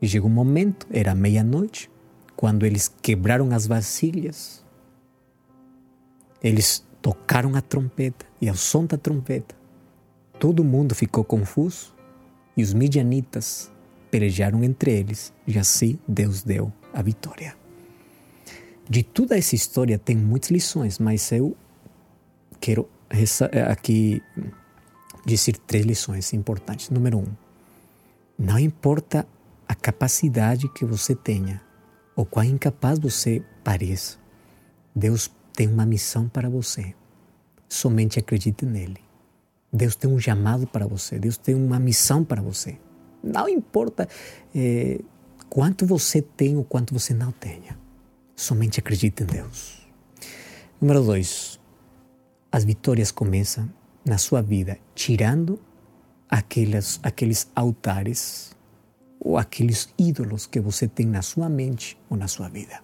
E 0.00 0.08
chegou 0.08 0.30
um 0.30 0.32
momento, 0.32 0.86
era 0.90 1.14
meia-noite, 1.14 1.90
quando 2.36 2.66
eles 2.66 2.88
quebraram 3.02 3.50
as 3.52 3.66
vasilhas. 3.66 4.64
Eles 6.42 6.84
tocaram 7.00 7.54
a 7.54 7.60
trompeta 7.60 8.26
e 8.40 8.48
ao 8.48 8.56
som 8.56 8.84
da 8.84 8.98
trompeta, 8.98 9.54
todo 10.40 10.64
mundo 10.64 10.94
ficou 10.94 11.24
confuso 11.24 11.94
e 12.56 12.62
os 12.62 12.74
midianitas 12.74 13.70
pelejaram 14.10 14.64
entre 14.64 14.90
eles 14.90 15.32
e 15.46 15.58
assim 15.58 15.98
Deus 16.06 16.42
deu 16.42 16.72
a 16.96 17.02
vitória. 17.02 17.54
De 18.88 19.02
toda 19.02 19.36
essa 19.36 19.54
história 19.54 19.98
tem 19.98 20.16
muitas 20.16 20.50
lições, 20.50 20.98
mas 20.98 21.30
eu 21.30 21.54
quero 22.58 22.88
eh, 23.10 23.62
aqui 23.70 24.22
dizer 25.26 25.58
três 25.58 25.84
lições 25.84 26.32
importantes. 26.32 26.88
Número 26.88 27.18
um, 27.18 27.26
não 28.38 28.58
importa 28.58 29.28
a 29.68 29.74
capacidade 29.74 30.68
que 30.72 30.86
você 30.86 31.14
tenha 31.14 31.60
ou 32.14 32.24
quão 32.24 32.46
incapaz 32.46 32.98
você 32.98 33.42
pareça, 33.62 34.16
Deus 34.94 35.30
tem 35.52 35.68
uma 35.68 35.84
missão 35.84 36.28
para 36.28 36.48
você. 36.48 36.94
Somente 37.68 38.18
acredite 38.18 38.64
nele. 38.64 39.00
Deus 39.70 39.96
tem 39.96 40.10
um 40.10 40.18
chamado 40.18 40.66
para 40.66 40.86
você. 40.86 41.18
Deus 41.18 41.36
tem 41.36 41.54
uma 41.54 41.78
missão 41.78 42.24
para 42.24 42.40
você. 42.40 42.78
Não 43.22 43.48
importa 43.48 44.08
eh, 44.54 45.00
quanto 45.48 45.86
você 45.86 46.20
tem 46.20 46.56
ou 46.56 46.64
quanto 46.64 46.92
você 46.92 47.14
não 47.14 47.32
tenha. 47.32 47.78
Somente 48.34 48.80
acredite 48.80 49.22
em 49.22 49.26
Deus. 49.26 49.86
Número 50.80 51.02
dois, 51.02 51.58
as 52.52 52.64
vitórias 52.64 53.10
começam 53.10 53.70
na 54.04 54.18
sua 54.18 54.42
vida 54.42 54.78
tirando 54.94 55.58
aqueles, 56.28 57.00
aqueles 57.02 57.50
altares 57.54 58.54
ou 59.18 59.38
aqueles 59.38 59.88
ídolos 59.98 60.46
que 60.46 60.60
você 60.60 60.86
tem 60.86 61.06
na 61.06 61.22
sua 61.22 61.48
mente 61.48 61.98
ou 62.08 62.16
na 62.16 62.28
sua 62.28 62.48
vida. 62.48 62.80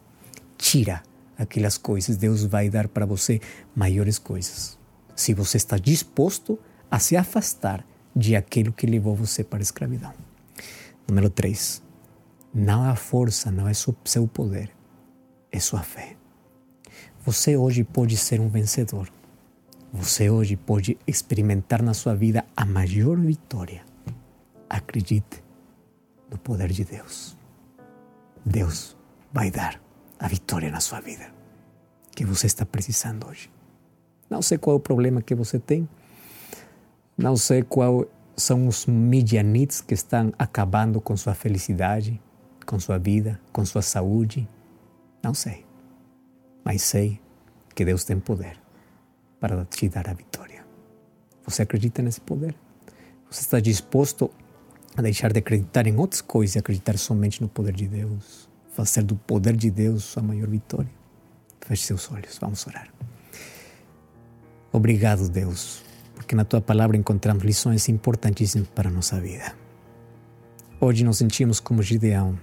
Tira 0.57 1.03
aquelas 1.37 1.77
coisas, 1.77 2.16
Deus 2.16 2.44
vai 2.44 2.70
dar 2.70 2.88
para 2.88 3.05
você 3.05 3.40
maiores 3.75 4.18
coisas. 4.18 4.79
Se 5.14 5.35
você 5.35 5.57
está 5.57 5.77
disposto 5.77 6.59
a 6.90 6.98
se 6.98 7.16
afastar 7.16 7.85
de 8.14 8.37
aquilo 8.37 8.72
que 8.72 8.87
levou 8.87 9.14
você 9.14 9.42
para 9.42 9.59
a 9.59 9.62
escravidão. 9.62 10.12
Número 11.09 11.31
3. 11.31 11.83
Não 12.54 12.84
é 12.84 12.90
a 12.90 12.96
força, 12.96 13.50
não 13.50 13.66
é 13.66 13.72
seu 13.72 14.28
poder, 14.28 14.70
é 15.50 15.58
sua 15.58 15.82
fé. 15.82 16.16
Você 17.24 17.56
hoje 17.56 17.82
pode 17.84 18.16
ser 18.16 18.40
um 18.40 18.48
vencedor. 18.48 19.08
Você 19.92 20.28
hoje 20.28 20.56
pode 20.56 20.98
experimentar 21.06 21.82
na 21.82 21.94
sua 21.94 22.14
vida 22.14 22.44
a 22.56 22.64
maior 22.64 23.16
vitória. 23.18 23.84
Acredite 24.68 25.42
no 26.30 26.38
poder 26.38 26.68
de 26.70 26.84
Deus. 26.84 27.36
Deus 28.44 28.96
vai 29.32 29.50
dar 29.50 29.80
a 30.18 30.28
vitória 30.28 30.70
na 30.70 30.80
sua 30.80 31.00
vida 31.00 31.42
que 32.14 32.24
você 32.24 32.46
está 32.46 32.66
precisando 32.66 33.26
hoje. 33.26 33.50
Não 34.28 34.42
sei 34.42 34.58
qual 34.58 34.74
é 34.74 34.76
o 34.76 34.80
problema 34.80 35.22
que 35.22 35.34
você 35.34 35.58
tem, 35.58 35.88
não 37.16 37.36
sei 37.36 37.62
qual 37.62 38.06
são 38.36 38.66
os 38.66 38.86
midianites 38.86 39.80
que 39.80 39.94
estão 39.94 40.32
acabando 40.38 41.00
com 41.00 41.16
sua 41.16 41.34
felicidade, 41.34 42.20
com 42.64 42.79
sua 42.79 42.98
vida, 42.98 43.40
com 43.53 43.64
sua 43.64 43.83
saúde. 43.83 44.48
Não 45.22 45.35
sei. 45.35 45.64
Mas 46.64 46.83
sei 46.83 47.20
que 47.75 47.85
Deus 47.85 48.05
tem 48.05 48.18
poder 48.18 48.61
para 49.40 49.64
te 49.64 49.88
dar 49.88 50.09
a 50.09 50.12
vitória. 50.12 50.64
Você 51.44 51.62
acredita 51.62 52.03
nesse 52.03 52.20
poder? 52.20 52.55
Você 53.31 53.40
está 53.40 53.61
disposto 53.61 54.31
a 54.96 55.03
deixar 55.03 55.33
de 55.33 55.38
acreditar 55.38 55.87
em 55.87 55.96
outras 55.96 56.20
coisas 56.20 56.57
e 56.57 56.59
acreditar 56.59 56.96
somente 56.98 57.40
no 57.40 57.48
poder 57.48 57.72
de 57.72 57.88
Deus? 57.88 58.48
Fazer 58.70 59.03
do 59.03 59.16
poder 59.16 59.57
de 59.57 59.70
Deus 59.70 60.05
sua 60.05 60.22
maior 60.22 60.48
vitória? 60.48 60.90
Feche 61.61 61.85
seus 61.85 62.11
olhos, 62.11 62.38
vamos 62.38 62.66
orar. 62.66 62.92
Obrigado, 64.72 65.29
Deus, 65.29 65.85
porque 66.14 66.35
na 66.35 66.44
tua 66.44 66.61
palavra 66.61 66.96
encontramos 66.96 67.44
lições 67.44 67.88
importantíssimas 67.88 68.68
para 68.68 68.88
a 68.88 68.92
nossa 68.92 69.20
vida. 69.20 69.55
Hoje 70.81 71.05
nos 71.05 71.18
sentimos 71.18 71.61
como 71.61 71.83
Gideão. 71.83 72.38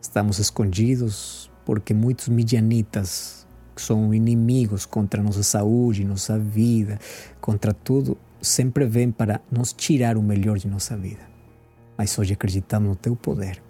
Estamos 0.00 0.38
escondidos 0.38 1.50
porque 1.64 1.92
muitos 1.94 2.28
midianitas 2.28 3.46
que 3.74 3.82
são 3.82 4.12
inimigos 4.12 4.86
contra 4.86 5.22
nossa 5.22 5.42
saúde, 5.42 6.04
nossa 6.04 6.38
vida, 6.38 6.98
contra 7.40 7.72
tudo, 7.72 8.16
sempre 8.40 8.86
vêm 8.86 9.10
para 9.10 9.40
nos 9.50 9.72
tirar 9.72 10.16
o 10.16 10.22
melhor 10.22 10.58
de 10.58 10.68
nossa 10.68 10.96
vida. 10.96 11.28
Mas 11.96 12.18
hoje 12.18 12.32
acreditamos 12.32 12.88
no 12.88 12.96
teu 12.96 13.14
poder 13.14 13.62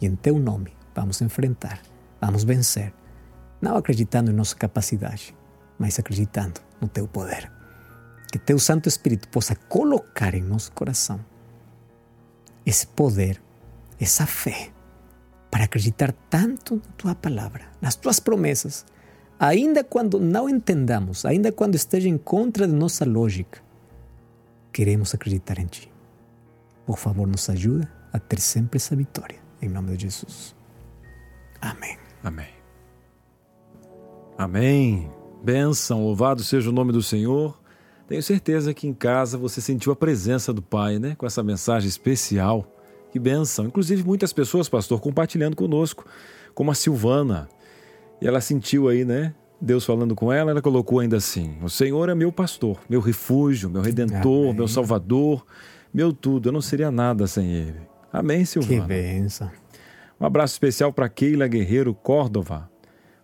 e 0.00 0.06
em 0.06 0.16
teu 0.16 0.38
nome 0.38 0.72
vamos 0.94 1.20
enfrentar, 1.20 1.80
vamos 2.20 2.44
vencer, 2.44 2.92
não 3.60 3.76
acreditando 3.76 4.30
em 4.30 4.34
nossa 4.34 4.56
capacidade, 4.56 5.34
mas 5.78 5.98
acreditando 5.98 6.60
no 6.80 6.88
teu 6.88 7.06
poder 7.06 7.50
que 8.34 8.38
teu 8.40 8.58
Santo 8.58 8.88
Espírito 8.88 9.28
possa 9.28 9.54
colocar 9.54 10.34
em 10.34 10.42
nosso 10.42 10.72
coração 10.72 11.24
esse 12.66 12.84
poder, 12.84 13.40
essa 14.00 14.26
fé, 14.26 14.72
para 15.54 15.66
acreditar 15.66 16.10
tanto 16.28 16.74
na 16.74 16.92
tua 16.96 17.14
palavra, 17.14 17.66
nas 17.80 17.94
tuas 17.94 18.18
promessas, 18.18 18.84
ainda 19.38 19.84
quando 19.84 20.18
não 20.18 20.48
entendamos, 20.48 21.24
ainda 21.24 21.52
quando 21.52 21.76
esteja 21.76 22.08
em 22.08 22.18
contra 22.18 22.66
de 22.66 22.72
nossa 22.72 23.04
lógica, 23.04 23.62
queremos 24.72 25.14
acreditar 25.14 25.60
em 25.60 25.66
Ti. 25.66 25.92
Por 26.84 26.98
favor, 26.98 27.28
nos 27.28 27.48
ajuda 27.48 27.88
a 28.12 28.18
ter 28.18 28.40
sempre 28.40 28.78
essa 28.78 28.96
vitória. 28.96 29.38
Em 29.62 29.68
nome 29.68 29.96
de 29.96 30.02
Jesus. 30.02 30.56
Amém. 31.60 31.96
Amém. 32.24 32.50
Amém. 34.36 35.08
Bênção, 35.44 36.02
louvado 36.02 36.42
seja 36.42 36.68
o 36.68 36.72
nome 36.72 36.90
do 36.90 37.00
Senhor. 37.00 37.56
Tenho 38.08 38.24
certeza 38.24 38.74
que 38.74 38.88
em 38.88 38.92
casa 38.92 39.38
você 39.38 39.60
sentiu 39.60 39.92
a 39.92 39.96
presença 39.96 40.52
do 40.52 40.60
Pai, 40.60 40.98
né? 40.98 41.14
Com 41.14 41.26
essa 41.26 41.44
mensagem 41.44 41.88
especial. 41.88 42.73
Que 43.14 43.20
benção. 43.20 43.66
Inclusive, 43.66 44.02
muitas 44.02 44.32
pessoas, 44.32 44.68
pastor, 44.68 45.00
compartilhando 45.00 45.54
conosco, 45.54 46.04
como 46.52 46.72
a 46.72 46.74
Silvana. 46.74 47.48
E 48.20 48.26
ela 48.26 48.40
sentiu 48.40 48.88
aí, 48.88 49.04
né? 49.04 49.32
Deus 49.60 49.84
falando 49.84 50.16
com 50.16 50.32
ela, 50.32 50.50
ela 50.50 50.60
colocou 50.60 50.98
ainda 50.98 51.18
assim: 51.18 51.56
O 51.62 51.70
Senhor 51.70 52.08
é 52.08 52.14
meu 52.16 52.32
pastor, 52.32 52.76
meu 52.90 53.00
refúgio, 53.00 53.70
meu 53.70 53.82
redentor, 53.82 54.46
Amém. 54.46 54.54
meu 54.54 54.66
salvador, 54.66 55.46
meu 55.92 56.12
tudo. 56.12 56.48
Eu 56.48 56.52
não 56.52 56.60
seria 56.60 56.90
nada 56.90 57.28
sem 57.28 57.52
ele. 57.52 57.78
Amém, 58.12 58.44
Silvana. 58.44 58.80
Que 58.80 58.88
benção. 58.88 59.48
Um 60.20 60.26
abraço 60.26 60.54
especial 60.54 60.92
para 60.92 61.08
Keila 61.08 61.46
Guerreiro 61.46 61.94
Córdova, 61.94 62.68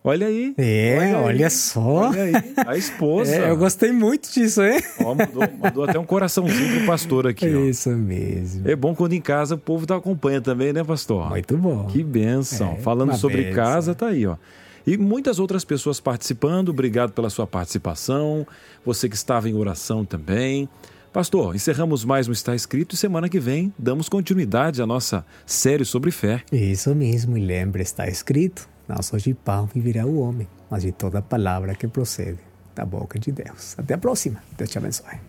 Olha 0.03 0.25
aí. 0.25 0.55
É, 0.57 0.97
olha, 0.97 1.19
olha 1.19 1.49
só. 1.49 2.09
Olha 2.09 2.23
aí, 2.23 2.33
a 2.65 2.75
esposa. 2.75 3.31
É, 3.41 3.49
eu 3.51 3.57
gostei 3.57 3.91
muito 3.91 4.31
disso, 4.31 4.61
hein? 4.63 4.81
Ó, 4.99 5.13
mandou, 5.13 5.43
mandou 5.59 5.83
até 5.83 5.99
um 5.99 6.05
coraçãozinho 6.05 6.77
pro 6.77 6.85
pastor 6.87 7.27
aqui. 7.27 7.47
Ó. 7.53 7.59
Isso 7.59 7.89
mesmo. 7.91 8.67
É 8.67 8.75
bom 8.75 8.95
quando 8.95 9.13
em 9.13 9.21
casa 9.21 9.55
o 9.55 9.57
povo 9.57 9.85
tá 9.85 9.95
acompanha 9.95 10.41
também, 10.41 10.73
né, 10.73 10.83
pastor? 10.83 11.29
Muito 11.29 11.55
bom. 11.55 11.85
Que 11.85 12.03
benção. 12.03 12.73
É, 12.73 12.81
Falando 12.81 13.15
sobre 13.15 13.43
benção. 13.43 13.55
casa, 13.55 13.95
tá 13.95 14.07
aí, 14.07 14.25
ó. 14.25 14.37
E 14.85 14.97
muitas 14.97 15.39
outras 15.39 15.63
pessoas 15.63 15.99
participando. 15.99 16.69
Obrigado 16.69 17.11
pela 17.13 17.29
sua 17.29 17.45
participação. 17.45 18.45
Você 18.83 19.07
que 19.07 19.15
estava 19.15 19.47
em 19.47 19.53
oração 19.53 20.03
também. 20.03 20.67
Pastor, 21.13 21.55
encerramos 21.55 22.03
mais 22.03 22.27
um 22.27 22.31
Está 22.31 22.55
Escrito 22.55 22.95
e 22.95 22.97
semana 22.97 23.29
que 23.29 23.39
vem 23.39 23.73
damos 23.77 24.09
continuidade 24.09 24.81
à 24.81 24.87
nossa 24.87 25.25
série 25.45 25.85
sobre 25.85 26.09
fé. 26.09 26.41
Isso 26.51 26.95
mesmo, 26.95 27.37
e 27.37 27.45
lembre, 27.45 27.83
está 27.83 28.07
escrito 28.07 28.71
não 28.87 29.01
só 29.01 29.17
de 29.17 29.33
pão 29.33 29.65
viverá 29.65 30.05
o 30.05 30.19
homem, 30.19 30.47
mas 30.69 30.83
de 30.83 30.91
toda 30.91 31.21
palavra 31.21 31.75
que 31.75 31.87
procede 31.87 32.39
da 32.75 32.85
boca 32.85 33.19
de 33.19 33.31
Deus. 33.31 33.75
Até 33.77 33.93
a 33.93 33.97
próxima. 33.97 34.41
Deus 34.57 34.69
te 34.69 34.77
abençoe. 34.77 35.19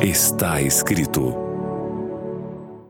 Está 0.00 0.60
escrito 0.60 1.55